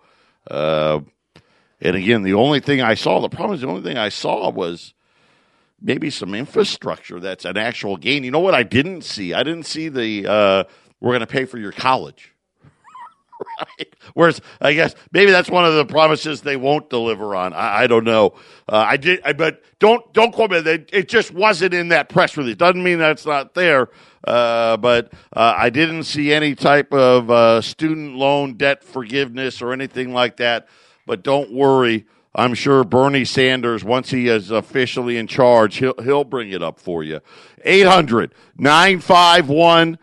And 1.81 1.95
again, 1.95 2.23
the 2.23 2.33
only 2.33 2.59
thing 2.59 2.81
I 2.81 2.93
saw, 2.93 3.19
the 3.19 3.29
problem 3.29 3.55
is 3.55 3.61
the 3.61 3.67
only 3.67 3.81
thing 3.81 3.97
I 3.97 4.09
saw 4.09 4.49
was 4.49 4.93
maybe 5.81 6.09
some 6.09 6.33
infrastructure 6.33 7.19
that's 7.19 7.45
an 7.45 7.57
actual 7.57 7.97
gain. 7.97 8.23
You 8.23 8.31
know 8.31 8.39
what 8.39 8.55
I 8.55 8.63
didn't 8.63 9.03
see? 9.03 9.33
I 9.33 9.43
didn't 9.43 9.65
see 9.65 9.89
the 9.89 10.27
uh, 10.27 10.63
we're 10.99 11.11
going 11.11 11.19
to 11.19 11.27
pay 11.27 11.45
for 11.45 11.57
your 11.57 11.71
college. 11.71 12.31
right? 13.59 13.95
Whereas 14.13 14.41
I 14.61 14.73
guess 14.73 14.95
maybe 15.11 15.31
that's 15.31 15.49
one 15.49 15.65
of 15.65 15.75
the 15.75 15.85
promises 15.85 16.41
they 16.41 16.55
won't 16.55 16.89
deliver 16.89 17.35
on. 17.35 17.53
I, 17.53 17.83
I 17.83 17.87
don't 17.87 18.05
know. 18.05 18.33
Uh, 18.67 18.77
I 18.77 18.97
did, 18.97 19.21
I, 19.25 19.33
but 19.33 19.61
don't 19.79 20.11
don't 20.13 20.31
quote 20.31 20.51
me. 20.51 20.57
It, 20.57 20.89
it 20.93 21.09
just 21.09 21.31
wasn't 21.31 21.73
in 21.73 21.89
that 21.89 22.09
press 22.09 22.37
release. 22.37 22.55
Doesn't 22.55 22.83
mean 22.83 22.99
that's 22.99 23.25
not 23.25 23.53
there. 23.53 23.89
Uh, 24.23 24.77
but 24.77 25.13
uh, 25.33 25.53
I 25.55 25.69
didn't 25.69 26.05
see 26.05 26.33
any 26.33 26.55
type 26.55 26.91
of 26.93 27.29
uh, 27.29 27.61
student 27.61 28.15
loan 28.15 28.55
debt 28.55 28.83
forgiveness 28.83 29.61
or 29.61 29.71
anything 29.71 30.13
like 30.13 30.37
that. 30.37 30.67
But 31.05 31.23
don't 31.23 31.51
worry. 31.51 32.05
I'm 32.33 32.53
sure 32.53 32.83
Bernie 32.83 33.25
Sanders, 33.25 33.83
once 33.83 34.11
he 34.11 34.27
is 34.27 34.51
officially 34.51 35.17
in 35.17 35.27
charge, 35.27 35.77
he'll, 35.77 35.95
he'll 36.03 36.25
bring 36.25 36.51
it 36.51 36.61
up 36.61 36.79
for 36.79 37.03
you. 37.03 37.21
800 37.63 38.33
951 38.57 39.97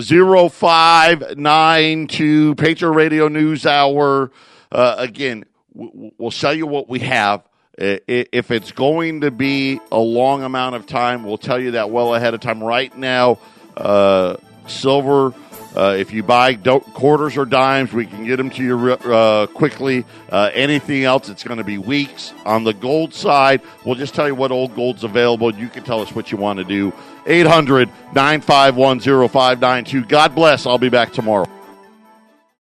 0592 0.00 2.54
Patriot 2.54 2.92
Radio 2.92 3.28
News 3.28 3.66
Hour. 3.66 4.30
Uh, 4.70 4.94
again, 4.96 5.44
we'll 5.74 6.30
sell 6.30 6.54
you 6.54 6.66
what 6.66 6.88
we 6.88 7.00
have. 7.00 7.46
If 7.76 8.50
it's 8.50 8.72
going 8.72 9.20
to 9.22 9.30
be 9.30 9.80
a 9.90 9.98
long 9.98 10.44
amount 10.44 10.76
of 10.76 10.86
time, 10.86 11.24
we'll 11.24 11.38
tell 11.38 11.60
you 11.60 11.72
that 11.72 11.90
well 11.90 12.14
ahead 12.14 12.34
of 12.34 12.40
time. 12.40 12.62
Right 12.62 12.96
now, 12.96 13.38
uh, 13.76 14.36
silver. 14.66 15.34
Uh, 15.76 15.94
if 15.98 16.12
you 16.12 16.22
buy 16.22 16.54
quarters 16.54 17.36
or 17.36 17.44
dimes, 17.44 17.92
we 17.92 18.06
can 18.06 18.24
get 18.24 18.36
them 18.36 18.50
to 18.50 18.62
you 18.62 18.92
uh, 18.92 19.46
quickly. 19.46 20.04
Uh, 20.28 20.50
anything 20.52 21.04
else, 21.04 21.28
it's 21.28 21.44
going 21.44 21.58
to 21.58 21.64
be 21.64 21.78
weeks. 21.78 22.32
On 22.44 22.64
the 22.64 22.74
gold 22.74 23.14
side, 23.14 23.62
we'll 23.84 23.94
just 23.94 24.14
tell 24.14 24.26
you 24.26 24.34
what 24.34 24.52
old 24.52 24.74
gold's 24.74 25.04
available. 25.04 25.54
You 25.54 25.68
can 25.68 25.82
tell 25.82 26.00
us 26.00 26.14
what 26.14 26.30
you 26.30 26.38
want 26.38 26.58
to 26.58 26.64
do. 26.64 26.92
800 27.26 27.88
951 28.14 29.00
0592. 29.00 30.04
God 30.04 30.34
bless. 30.34 30.66
I'll 30.66 30.78
be 30.78 30.88
back 30.88 31.12
tomorrow. 31.12 31.46